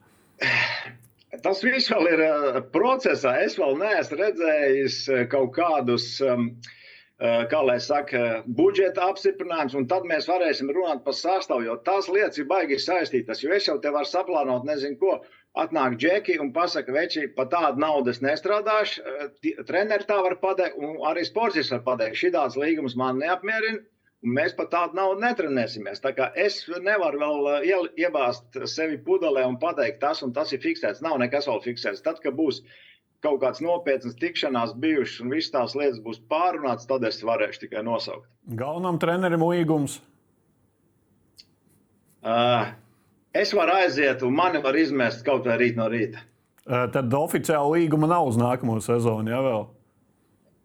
Tas 1.45 1.63
viss 1.63 1.93
vēl 1.93 2.09
ir 2.11 2.23
procesā. 2.75 3.37
Es 3.45 3.55
vēl 3.61 3.79
neesmu 3.79 4.19
redzējis 4.19 4.97
kaut 5.31 5.53
kādus, 5.55 6.09
kā 7.21 7.61
lai 7.69 7.77
saka, 7.85 8.41
budžeta 8.59 9.07
apstiprinājumus, 9.13 9.77
un 9.79 9.87
tad 9.93 10.09
mēs 10.09 10.27
varēsim 10.29 10.73
runāt 10.75 11.05
par 11.05 11.15
sastāvu, 11.15 11.69
jo 11.69 11.77
tās 11.87 12.09
lietas 12.11 12.41
ir 12.41 12.49
baigi 12.51 12.81
saistītas. 12.83 13.45
Jo 13.45 13.55
es 13.55 13.69
jau 13.69 13.79
te 13.79 13.93
varu 13.95 14.09
saplānot, 14.09 14.67
nezinu, 14.69 14.99
ko. 15.01 15.21
Atnāk 15.59 15.97
džeki 15.99 16.37
un 16.43 16.53
pasaka, 16.55 16.93
veči, 16.95 17.25
par 17.35 17.49
tādu 17.51 17.83
naudu 17.83 18.13
es 18.13 18.21
nestrādāšu. 18.23 19.03
Treneri 19.67 20.07
tā 20.07 20.19
var 20.23 20.37
pateikt, 20.43 20.79
un 20.79 21.01
arī 21.11 21.25
sports 21.27 21.73
var 21.75 21.83
pateikt. 21.87 22.19
Šī 22.21 22.31
tāds 22.35 22.59
līgums 22.59 22.95
man 22.99 23.19
neapmierina 23.23 23.83
Mēs 24.21 24.53
pat 24.53 24.69
tādu 24.69 24.99
naudu 24.99 25.23
netrenēsimies. 25.23 26.03
Tā 26.05 26.13
kā 26.13 26.27
es 26.37 26.61
nevaru 26.85 27.23
vēl 27.23 27.47
uh, 27.49 27.87
iebāzt 27.97 28.59
sevi 28.69 28.99
pudelē 29.01 29.47
un 29.49 29.57
pateikt, 29.63 30.03
tas 30.03 30.21
un 30.27 30.35
tas 30.37 30.53
ir 30.53 30.61
fiksēts. 30.61 31.01
Nav 31.01 31.17
nekas 31.23 31.49
vēl 31.49 31.63
fiksēts. 31.65 32.03
Tad, 32.05 32.21
kad 32.21 32.37
būs 32.37 32.61
kaut 33.25 33.41
kāds 33.41 33.63
nopietns 33.65 34.19
tikšanās 34.21 34.75
bijušas 34.81 35.25
un 35.25 35.33
visas 35.33 35.55
tās 35.55 35.77
lietas 35.77 36.03
būs 36.05 36.21
pārunātas, 36.29 36.89
tad 36.89 37.05
es 37.09 37.23
varēšu 37.25 37.65
tikai 37.65 37.85
nosaukt. 37.87 38.29
Galvenam 38.61 39.01
trenerim 39.01 39.45
līgums. 39.45 39.99
Uh, 42.21 42.69
es 43.33 43.55
varu 43.57 43.79
aiziet, 43.81 44.21
un 44.27 44.37
mani 44.37 44.61
var 44.61 44.77
izmest 44.77 45.25
kaut 45.25 45.49
vai 45.49 45.57
rīt 45.63 45.81
no 45.81 45.89
rīta. 45.89 46.27
Uh, 46.69 46.85
tad 46.93 47.13
oficiāli 47.17 47.87
līguma 47.87 48.09
nav 48.11 48.29
uz 48.29 48.37
nākamo 48.41 48.77
sezonu, 48.85 49.33
ja 49.33 49.41
vēl? 49.45 49.69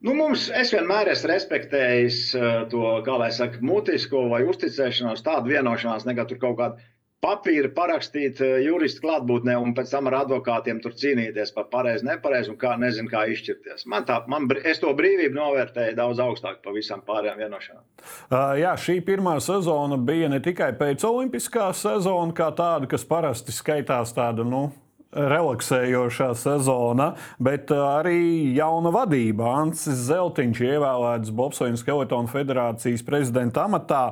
Nu, 0.03 0.13
mums, 0.13 0.49
es 0.51 0.73
vienmēr 0.75 1.09
esmu 1.13 1.31
respektējis 1.31 2.17
uh, 2.35 2.49
to, 2.71 2.83
kā 3.05 3.15
lai 3.21 3.31
saka, 3.33 3.61
mutisko 3.63 4.27
vai 4.33 4.43
uzticēšanos, 4.45 5.23
tādu 5.25 5.53
vienošanās, 5.53 6.03
nekā 6.09 6.27
tur 6.29 6.41
kaut 6.41 6.59
kādu 6.59 6.91
papīru 7.23 7.71
parakstīt 7.73 8.41
uh, 8.43 8.57
juristu 8.61 9.05
klātbūtnē 9.05 9.55
un 9.57 9.71
pēc 9.77 9.95
tam 9.95 10.11
ar 10.11 10.19
advokātiem 10.19 10.81
tur 10.83 10.93
cīnīties 10.99 11.55
par 11.55 11.69
pareizi, 11.71 12.05
nepareizi 12.05 12.51
un 12.51 12.59
kā 12.61 12.75
nezinu, 12.81 13.09
kā 13.09 13.23
izšķirties. 13.31 13.87
Man 13.89 14.05
tā, 14.05 14.19
man, 14.29 14.49
es 14.67 14.83
to 14.83 14.91
brīvību 14.99 15.39
novērtēju 15.39 15.97
daudz 15.97 16.21
augstāk 16.27 16.59
par 16.65 16.75
visām 16.75 17.01
pārējām 17.07 17.41
vienošanām. 17.45 17.83
Uh, 18.27 18.53
jā, 18.61 18.75
šī 18.75 18.99
pirmā 19.07 19.39
sezona 19.41 19.97
bija 19.97 20.29
ne 20.29 20.43
tikai 20.43 20.73
pēc 20.77 21.07
olimpiskā 21.07 21.71
sezona, 21.73 22.35
kā 22.35 22.51
tāda, 22.53 22.91
kas 22.91 23.07
parasti 23.07 23.55
skaitās 23.55 24.13
tāda, 24.13 24.45
nu, 24.45 24.67
relaksējošā 25.15 26.29
sezona, 26.37 27.13
bet 27.39 27.71
uh, 27.73 27.83
arī 28.01 28.55
jauna 28.57 28.91
vadība. 28.93 29.47
Ansis 29.63 30.05
Zeltiņš 30.09 30.61
ievēlēts 30.67 31.33
Bobsojuma 31.35 31.79
Skeletonu 31.79 32.31
federācijas 32.31 33.05
prezidenta 33.07 33.65
amatā. 33.69 34.03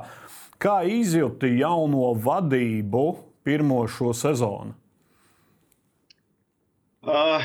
Kā 0.60 0.80
izjūti 0.88 1.52
jauno 1.58 2.14
vadību 2.24 3.04
pirmo 3.44 3.82
šo 3.90 4.14
sezonu? 4.16 4.72
Uh, 7.04 7.44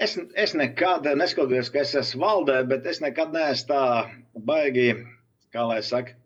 es, 0.00 0.16
es 0.32 0.54
nekad, 0.56 1.04
neskatoties, 1.20 1.68
ka 1.72 1.82
es 1.84 1.92
esmu 2.00 2.24
valdē, 2.24 2.62
bet 2.70 2.88
es 2.88 3.02
nekad 3.04 3.34
neesmu 3.36 3.68
tā 3.68 3.82
baigi, 4.48 4.94
kā 5.52 5.66
lai 5.68 5.82
saka, 5.84 6.16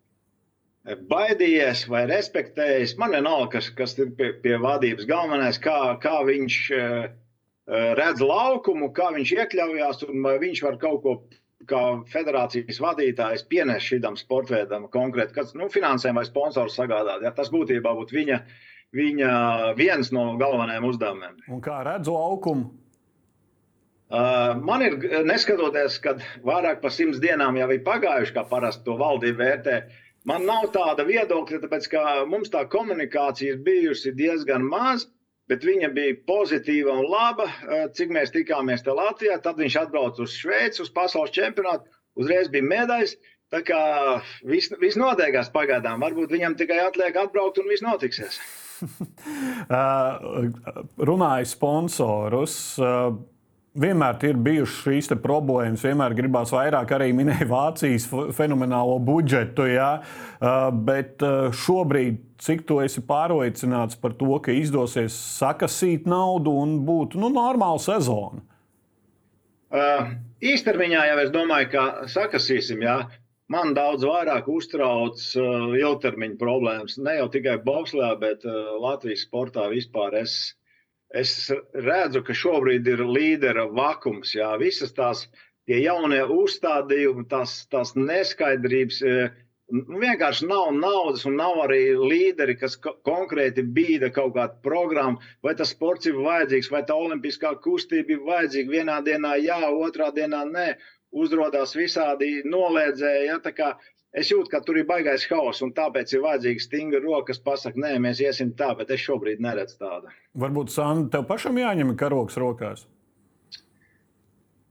baidījies 0.85 1.85
vai 1.89 2.05
respektējis. 2.09 2.97
Man 3.01 3.15
vienalga, 3.15 3.57
kas, 3.57 3.71
kas 3.73 3.95
ir 3.97 4.11
pie, 4.17 4.33
pie 4.43 4.57
vadības 4.61 5.07
galvenais, 5.09 5.57
kā, 5.61 5.95
kā 6.01 6.19
viņš 6.27 6.59
uh, 6.77 7.07
redz 7.97 8.21
laukumu, 8.21 8.91
kā 8.93 9.09
viņš 9.15 9.33
iekļaujās 9.39 10.05
un 10.09 10.21
vai 10.25 10.37
viņš 10.43 10.63
var 10.67 10.77
kaut 10.81 11.01
ko 11.05 11.17
kā 11.65 11.81
federācijas 12.11 12.77
vadītājs 12.83 13.45
pienest 13.49 13.89
šim 13.89 14.17
sportveidam 14.19 14.85
konkrēti, 14.93 15.33
kas 15.33 15.55
nu, 15.57 15.69
finansēm 15.73 16.19
vai 16.19 16.25
sponsoru 16.27 16.69
sagādāt. 16.69 17.25
Ja, 17.25 17.33
tas 17.33 17.49
būtībā 17.53 17.95
būtu 17.97 18.19
viņa, 18.19 18.39
viņa 18.93 19.35
viens 19.79 20.11
no 20.13 20.35
galvenajiem 20.37 20.89
uzdevumiem. 20.91 21.39
Un 21.49 21.63
kā 21.65 21.81
redzu 21.87 22.13
laukumu? 22.13 22.69
Uh, 24.05 24.53
man 24.61 24.83
ir, 24.85 24.99
neskatoties, 25.25 25.97
kad 26.03 26.19
vairāk 26.45 26.83
par 26.83 26.93
simts 26.93 27.17
dienām 27.23 27.57
jau 27.57 27.71
ir 27.73 27.81
pagājuši, 27.87 28.35
kā 28.35 28.43
parasti 28.45 28.85
to 28.85 28.99
valdība 28.99 29.41
vērtē, 29.41 29.79
man 30.29 30.45
nav 30.49 30.69
tāda 30.75 31.05
viedokļa, 31.07 31.61
tāpēc 31.63 31.89
ka 31.91 32.01
mums 32.29 32.51
tā 32.53 32.65
komunikācija 32.71 33.55
ir 33.55 33.61
bijusi 33.65 34.15
diezgan 34.17 34.65
maz. 34.69 35.07
Bet 35.45 35.61
viņa 35.61 35.91
bija 35.93 36.15
pozitīva 36.25 36.89
un 36.97 37.05
laba. 37.05 37.45
Cik 37.93 38.09
mēs 38.15 38.31
tikāmies 38.33 38.81
te 38.81 38.89
Latvijā, 38.97 39.37
tad 39.43 39.59
viņš 39.61 39.75
atbrauca 39.83 40.23
uz 40.25 40.33
Šveici, 40.33 40.81
uz 40.81 40.89
pasaules 40.89 41.33
čempionātu. 41.35 41.85
Uzreiz 42.17 42.49
bija 42.49 42.65
medaļas. 42.65 43.13
Tā 43.53 43.61
kā 43.61 43.81
viss 44.49 44.73
vis 44.81 44.97
notiekās 44.97 45.51
pagaidām. 45.53 46.01
Varbūt 46.01 46.33
viņam 46.33 46.57
tikai 46.57 46.79
atliek 46.87 47.13
atbraukt 47.21 47.61
un 47.61 47.69
viss 47.69 47.85
notiksies. 47.85 48.39
Runāju 51.09 51.47
sponsorus 51.53 52.57
vienmēr 53.79 54.17
ir 54.29 54.39
bijušas 54.39 54.77
šīs 54.85 55.09
problēmas. 55.23 55.83
Vienmēr 55.85 56.15
gribās 56.17 56.53
vairāk 56.55 56.93
arī 56.95 57.11
minēt 57.15 57.45
Vācijas 57.49 58.07
fenomenālo 58.35 58.97
budžetu. 59.03 59.67
Jā, 59.69 59.89
bet 60.87 61.23
šobrīd, 61.65 62.21
cik 62.41 62.65
tu 62.69 62.79
esi 62.83 63.03
pārliecināts 63.05 63.99
par 63.99 64.15
to, 64.19 64.31
ka 64.43 64.55
izdosies 64.55 65.15
sakasīt 65.39 66.07
naudu 66.09 66.55
un 66.63 66.79
būt 66.87 67.17
nu, 67.19 67.31
normāla 67.33 67.81
sezona? 67.81 68.43
Uh, 69.75 70.11
īstermiņā 70.45 71.07
jau 71.09 71.21
es 71.25 71.31
domāju, 71.33 71.71
ka 71.73 71.85
sakasīsim. 72.11 72.83
Jā. 72.85 72.99
Man 73.51 73.75
daudz 73.77 74.05
vairāk 74.07 74.47
uztrauc 74.49 75.19
uh, 75.37 75.73
ilgtermiņa 75.77 76.37
problēmas. 76.41 76.95
Ne 76.97 77.19
jau 77.19 77.27
tikai 77.33 77.59
Bobslijā, 77.65 78.13
bet 78.21 78.45
uh, 78.47 78.77
Latvijas 78.81 79.25
sportā 79.27 79.67
vispār. 79.73 80.15
Es, 80.21 80.37
uh, 80.53 80.64
es 81.13 81.51
redzu, 81.73 82.23
ka 82.25 82.33
šobrīd 82.33 82.87
ir 82.87 83.03
līdera 83.05 83.67
vakums. 83.71 84.33
Jā, 84.35 84.55
visas 84.61 84.93
tās 84.95 85.25
jaunie 85.69 86.21
uzstādījumi, 86.23 87.27
tās, 87.29 87.65
tās 87.71 87.95
neskaidrības. 87.97 89.01
E, 89.01 89.29
nu, 89.75 89.99
vienkārši 90.01 90.49
nav 90.49 90.71
naudas, 90.77 91.25
un 91.29 91.37
nav 91.41 91.61
arī 91.65 91.95
līderi, 91.97 92.57
kas 92.59 92.77
ko 92.81 92.95
konkrēti 93.07 93.65
bīda 93.77 94.11
kaut 94.13 94.35
kādu 94.37 94.59
programmu. 94.65 95.21
Vai 95.45 95.55
tas 95.55 95.73
sports 95.75 96.09
ir 96.09 96.19
vajadzīgs, 96.19 96.71
vai 96.73 96.83
tā 96.87 96.97
olimpiskā 96.97 97.55
kustība 97.63 98.17
ir 98.17 98.27
vajadzīga. 98.27 98.77
Vienā 98.79 98.99
dienā 99.05 99.37
jā, 99.43 99.61
otrā 99.71 100.11
dienā 100.15 100.45
nē. 100.51 100.69
Uzrādās 101.15 101.71
visādi 101.77 102.41
noliedzēji. 102.43 103.29
Ja, 103.29 103.37
Es 104.15 104.29
jūtu, 104.31 104.47
ka 104.47 104.61
tur 104.63 104.77
ir 104.79 104.85
baigais 104.87 105.25
haoss, 105.27 105.59
un 105.65 105.73
tāpēc 105.75 106.13
ir 106.15 106.21
vajadzīga 106.23 106.63
stingra 106.63 107.01
roka, 107.03 107.33
kas 107.33 107.41
pasakā, 107.43 107.81
nē, 107.83 107.97
mēs 108.05 108.21
iesim 108.23 108.53
tā, 108.55 108.69
bet 108.79 108.93
es 108.95 109.03
šobrīd 109.03 109.41
neredzu 109.43 109.75
tādu. 109.81 110.13
Varbūt 110.39 110.71
Sandra, 110.71 111.17
tev 111.17 111.25
pašam 111.27 111.59
jāņem 111.59 111.91
karoks 111.99 112.39
rokās. 112.39 112.85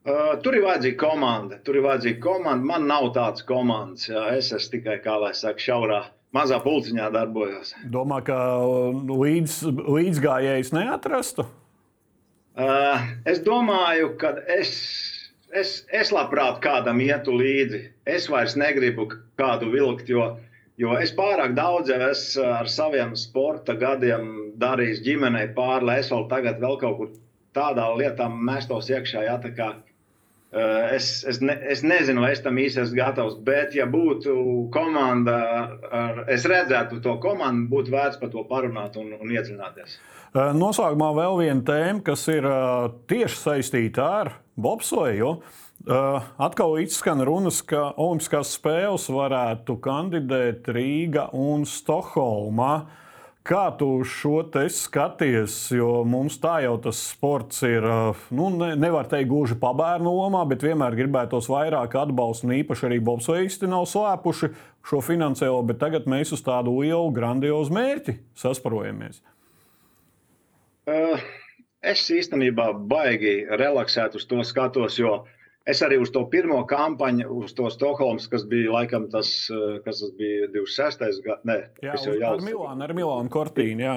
Uh, 0.04 0.34
tur 0.44 0.56
ir 0.56 0.64
vajadzīga 0.64 0.98
komanda. 1.00 1.58
Tur 1.64 1.78
ir 1.78 1.84
vajadzīga 1.86 2.20
komanda. 2.24 2.68
Man 2.72 2.88
nav 2.88 3.10
tādas 3.16 3.44
komandas. 3.48 4.08
Jā. 4.10 4.26
Es 4.36 4.50
esmu 4.52 4.78
tikai, 4.78 4.98
kā 5.04 5.14
lai 5.20 5.30
saka, 5.36 5.60
šaurā, 5.64 6.00
mazā 6.36 6.58
pulciņā 6.64 7.06
darbojos. 7.14 7.72
Domā, 7.92 8.20
ka 8.24 8.36
līdz, 9.08 9.58
līdzgājējs 9.96 10.74
neatrastu? 10.76 11.46
Uh, 12.54 13.00
es 13.28 13.40
domāju, 13.44 14.12
ka 14.20 14.36
es 14.56 14.74
es, 15.54 15.74
es 15.92 16.12
labprāt 16.14 16.60
kādam 16.64 17.00
ietu 17.04 17.34
līdzi. 17.38 17.84
Es 18.06 18.28
vairs 18.30 18.56
negribu 18.58 19.08
kādu 19.40 19.70
vilkt, 19.72 20.10
jo, 20.10 20.34
jo 20.80 20.96
es 21.00 21.14
pārāk 21.14 21.54
daudz 21.56 21.92
jau 21.92 22.00
esmu 22.10 22.46
ar 22.58 22.70
saviem 22.70 23.14
sporta 23.18 23.76
gadiem 23.78 24.54
darījis 24.60 25.02
ģimenei 25.06 25.48
pāri, 25.56 25.88
lai 25.90 25.98
es 26.02 26.12
vēl 26.12 26.28
tagad 26.30 26.62
vēl 26.62 26.78
kaut 26.82 27.00
kur 27.00 27.12
tādā 27.54 27.88
lietā 27.98 28.28
mestos 28.28 28.90
iekšā. 28.90 29.24
Jā, 29.28 29.36
kā, 29.56 29.70
uh, 29.78 30.80
es, 30.94 31.22
es, 31.30 31.40
ne, 31.42 31.56
es 31.70 31.84
nezinu, 31.86 32.24
vai 32.24 32.32
es 32.34 32.42
tam 32.42 32.58
īsti 32.58 32.82
esmu 32.84 32.98
gatavs, 32.98 33.38
bet, 33.46 33.76
ja 33.78 33.86
būtu 33.90 34.34
komanda, 34.74 35.38
ar, 35.90 36.24
es 36.34 36.46
redzētu 36.50 37.00
to 37.04 37.16
komandu, 37.22 37.68
būtu 37.70 37.94
vērts 37.94 38.20
par 38.22 38.34
to 38.34 38.46
parunāt 38.50 38.98
un, 39.00 39.14
un 39.20 39.34
iedziļināties. 39.34 39.98
Noslēgumā 40.34 41.12
vēl 41.14 41.36
viena 41.44 41.62
tēma, 41.62 42.00
kas 42.02 42.26
ir 42.32 42.48
tieši 43.06 43.38
saistīta 43.38 44.08
ar 44.22 44.32
bobsleju. 44.56 45.36
Atkal 46.40 46.78
izskan 46.80 47.20
runas, 47.26 47.60
ka 47.66 47.90
Olimpiskās 48.00 48.54
spēles 48.56 49.08
varētu 49.12 49.76
kandidēt 49.84 50.70
Rīga 50.72 51.28
un 51.36 51.66
Stokholma. 51.68 52.86
Kā 53.44 53.66
tu 53.76 53.98
šo 54.08 54.38
te 54.48 54.62
skaties? 54.72 55.52
Jo 55.76 55.98
mums 56.08 56.38
tā 56.40 56.62
jau 56.64 56.78
tas 56.86 57.02
sports 57.10 57.60
ir, 57.68 57.84
nu, 58.32 58.46
ne, 58.56 58.70
nevar 58.80 59.10
teikt, 59.10 59.28
gluži 59.28 59.58
pabērnu 59.60 60.14
lomā, 60.16 60.46
bet 60.48 60.64
vienmēr 60.64 60.96
gribētos 60.96 61.50
vairāk 61.52 61.98
atbalstu, 62.00 62.48
un 62.48 62.56
īpaši 62.62 62.88
arī 62.88 63.02
bobslēgisti 63.04 63.68
nav 63.68 63.84
slēpuši 63.90 64.48
šo 64.88 65.02
finansiālo, 65.04 65.60
bet 65.68 65.82
tagad 65.84 66.08
mēs 66.08 66.32
uz 66.32 66.40
tādu 66.46 66.78
lielu, 66.78 67.12
grandiozu 67.12 67.76
mērķi 67.76 68.16
sasparojamies. 68.40 69.20
Uh, 70.88 71.20
es 71.84 72.04
īstenībā 72.10 72.70
baigi 72.90 73.44
relaksēt 73.60 74.16
uz 74.18 74.26
to 74.30 74.42
skatos, 74.46 74.98
jo 74.98 75.22
es 75.68 75.80
arī 75.84 75.98
uz 76.00 76.12
to 76.14 76.24
pirmo 76.32 76.60
kampaņu, 76.68 77.28
uz 77.44 77.54
to 77.56 77.70
Stokholmas, 77.72 78.28
kas 78.30 78.44
bija 78.48 78.72
laikam 78.74 79.08
tas, 79.12 79.30
eh, 79.52 79.78
kas 79.84 80.02
tas 80.02 80.12
bija 80.18 80.48
26. 80.52 81.22
gads. 81.24 81.44
Nē, 81.48 81.58
tas 81.80 82.04
jau 82.06 82.16
jau 82.18 82.34
ar 82.34 82.44
Milānu, 82.44 82.84
ar 82.84 82.94
Milānu 82.96 83.32
Kortīnu, 83.32 83.86
jā. 83.86 83.96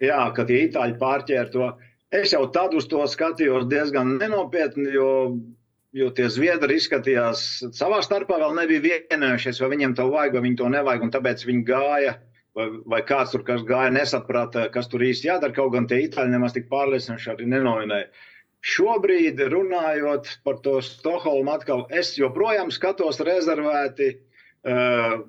Jā, 0.00 0.20
kad 0.34 0.48
tie 0.48 0.64
itāļi 0.68 0.98
pārķēra 0.98 1.52
to. 1.52 1.72
Es 2.10 2.32
jau 2.32 2.46
tad 2.50 2.74
uz 2.74 2.88
to 2.90 3.02
skatījos 3.06 3.68
diezgan 3.70 4.16
nenopietni, 4.18 4.88
jo, 4.94 5.36
jo 5.92 6.08
tie 6.16 6.26
zviedri 6.32 6.80
izskatījās 6.80 7.44
savā 7.76 8.00
starpā 8.02 8.40
vēl 8.40 8.56
nebija 8.56 8.82
vienojušies, 9.10 9.60
vai 9.62 9.70
viņiem 9.76 9.94
to 9.98 10.08
vajag, 10.10 10.34
vai 10.34 10.42
viņi 10.48 10.58
to 10.58 10.70
nevajag, 10.72 11.04
un 11.06 11.12
tāpēc 11.14 11.44
viņi 11.46 11.66
gāja 11.68 12.16
vai, 12.90 13.00
kāds 13.06 13.34
tur 13.34 13.44
kas 13.46 13.64
gāja, 13.68 13.92
nesaprata, 13.94 14.68
kas 14.74 14.90
tur 14.90 15.04
īsti 15.06 15.30
jādara. 15.30 15.56
Kaut 15.56 15.72
gan 15.74 15.88
tie 15.90 16.02
itāļi 16.06 16.34
nemaz 16.34 16.56
tik 16.56 16.68
pārliecinoši 16.72 17.32
arī 17.34 17.48
nenovinēja. 17.50 18.10
Šobrīd, 18.60 19.40
runājot 19.52 20.28
par 20.44 20.60
to 20.64 20.78
Stokholmu, 20.84 21.54
atkal 21.54 21.86
es 21.96 22.12
joprojām 22.20 22.72
skatos 22.74 23.22
rezervēti. 23.24 24.14
Uh, 24.60 25.22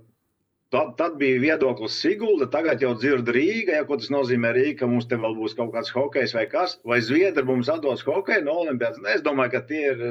Tad, 0.72 0.94
tad 0.96 1.18
bija 1.20 1.40
viedoklis 1.44 1.98
Sigulda, 2.00 2.46
tagad 2.48 2.80
jau 2.80 2.94
dzird 2.96 3.28
Rīga. 3.36 3.74
Ja, 3.76 3.84
ko 3.88 3.98
tas 4.00 4.08
nozīmē 4.14 4.54
Rīga, 4.56 4.78
ka 4.80 4.88
mums 4.88 5.10
te 5.12 5.18
vēl 5.20 5.34
būs 5.36 5.56
kaut 5.58 5.74
kāds 5.74 5.92
hokejs 5.92 6.32
vai 6.38 6.46
kas, 6.48 6.78
vai 6.88 7.02
Zviedri 7.04 7.44
mums 7.44 7.68
atdos 7.72 8.06
hokeju 8.08 8.46
no 8.46 8.56
Olimpijas. 8.62 9.02
Es 9.12 9.26
domāju, 9.26 9.52
ka 9.58 9.76
ir, 9.76 10.06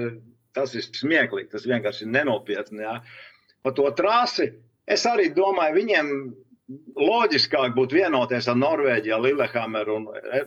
tas 0.53 0.75
ir 0.77 0.85
smieklīgi, 0.85 1.49
tas 1.55 1.65
vienkārši 1.65 2.05
ir 2.05 2.13
nenopietni. 2.13 2.85
Ja. 2.85 2.99
Par 3.65 3.73
to 3.79 3.89
trasi 3.97 4.51
es 4.85 5.07
arī 5.09 5.31
domāju, 5.33 5.79
viņiem 5.79 6.13
loģiskāk 7.01 7.75
būtu 7.77 7.99
vienoties 7.99 8.49
ar 8.51 8.59
Norvēģiju, 8.61 9.21
Lillehammeru. 9.25 9.97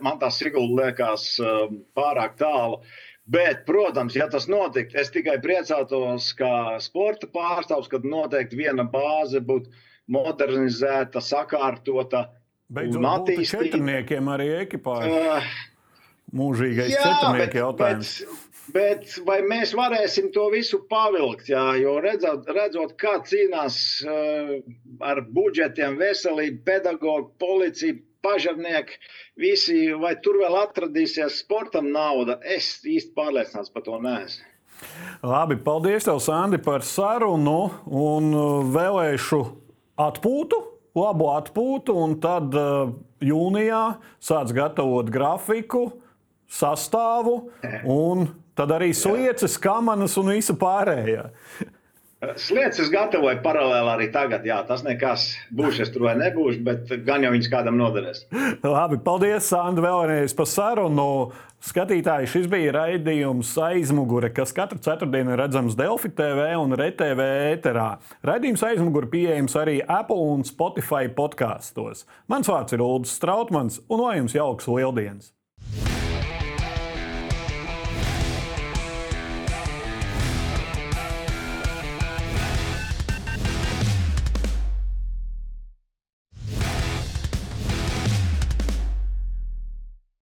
Man 0.04 0.20
tas 0.22 0.38
Sigulda 0.40 0.84
liekas 0.88 1.34
um, 1.42 1.82
pārāk 1.96 2.38
tālu. 2.40 2.80
Bet, 3.24 3.62
protams, 3.64 4.16
ja 4.18 4.26
tas 4.28 4.44
notiktu, 4.52 4.98
es 5.00 5.08
tikai 5.12 5.38
priecātos, 5.40 6.28
kā 6.36 6.76
sporta 6.84 7.28
pārstāvs, 7.32 7.88
kad 7.92 8.04
noteikti 8.04 8.58
viena 8.58 8.84
bāze 8.84 9.40
būtu 9.40 9.72
modernizēta, 10.12 11.22
sakārtota. 11.24 12.26
Beidzot, 12.74 13.04
attīstīta. 13.08 13.70
Četrniekiem 13.70 14.28
arī 14.32 14.50
ekipāžai. 14.66 15.22
Uh, 15.38 15.54
Mūžīgais 16.34 16.92
četrnieku 16.98 17.60
jautājums. 17.60 18.12
Bet, 18.20 18.43
Bet 18.72 19.18
vai 19.26 19.42
mēs 19.44 19.74
varēsim 19.76 20.30
to 20.32 20.46
visu 20.52 20.80
pavilkt? 20.88 21.50
Jā, 21.52 21.74
jo 21.76 21.98
redzot, 22.00 22.46
redzot 22.48 22.94
kā 23.00 23.18
cīnās 23.28 23.76
uh, 24.06 24.54
ar 25.04 25.20
budžetiem, 25.36 25.98
veselību, 26.00 26.62
pedagoģu, 26.64 27.28
policiju, 27.42 27.98
pažarnieki, 28.24 28.96
visi, 29.36 29.76
vai 30.00 30.14
tur 30.24 30.38
vēl 30.40 30.56
atradīsies 30.62 31.42
sportam 31.42 31.90
nauda, 31.92 32.38
es 32.40 32.78
īsti 32.80 33.12
pārliecināts 33.16 33.72
par 33.74 33.84
to 33.84 33.98
neesmu. 34.00 34.48
Labi, 35.24 35.58
paldies 35.60 36.08
tev, 36.08 36.22
Sandi, 36.24 36.58
par 36.60 36.82
sarunu 36.84 37.58
un 37.84 38.30
vēlēšu 38.72 39.40
atpūtu, 40.00 40.60
labu 40.96 41.28
atpūtu, 41.34 41.98
un 42.00 42.16
tad 42.22 42.56
uh, 42.56 42.94
jūnijā 43.24 43.82
sāc 44.24 44.56
gatavot 44.56 45.12
grafiku, 45.12 45.84
sastāvu 46.48 47.36
un 47.92 48.26
Tad 48.54 48.70
arī 48.70 48.92
slieces, 48.94 49.56
kamanas 49.58 50.14
un 50.20 50.30
visa 50.34 50.54
pārējā. 50.58 51.30
Sliedas 52.40 52.78
es 52.80 52.90
gatavoju 52.92 53.40
paralēli 53.44 53.90
arī 53.90 54.06
tagad. 54.14 54.44
Jā, 54.48 54.60
tas 54.68 54.84
nekas 54.86 55.26
būs, 55.54 55.80
es 55.82 55.90
tur 55.92 56.06
vai 56.06 56.14
nebūšu, 56.20 56.62
bet 56.64 56.92
gan 57.04 57.24
jau 57.26 57.32
viņš 57.34 57.48
kādam 57.52 57.76
noderēs. 57.80 58.24
Labi, 58.64 59.00
paldies, 59.04 59.50
Sandra, 59.50 59.90
vēlreiz 59.90 60.36
par 60.36 60.48
sarunu. 60.48 61.08
Skatītāji, 61.64 62.28
šis 62.28 62.48
bija 62.52 62.74
raidījums 62.76 63.54
aizmugure, 63.64 64.28
kas 64.36 64.52
katru 64.56 64.76
ceturtdienu 64.84 65.32
ir 65.32 65.40
redzams 65.40 65.76
Delfi 65.78 66.10
TV 66.12 66.50
un 66.60 66.76
RTV 66.76 67.28
ēterā. 67.54 67.86
Raidījums 68.28 68.64
aizmugure 68.68 69.08
pieejams 69.12 69.56
arī 69.60 69.78
Apple 69.80 70.28
un 70.34 70.44
Spotify 70.44 71.08
podkāstos. 71.08 72.04
Mans 72.28 72.52
vārds 72.52 72.76
ir 72.76 72.84
Ulrichs 72.84 73.16
Strautmans, 73.16 73.80
un 73.88 74.04
lai 74.04 74.18
jums 74.20 74.36
jauks 74.36 74.68
lieldienas! 74.68 75.32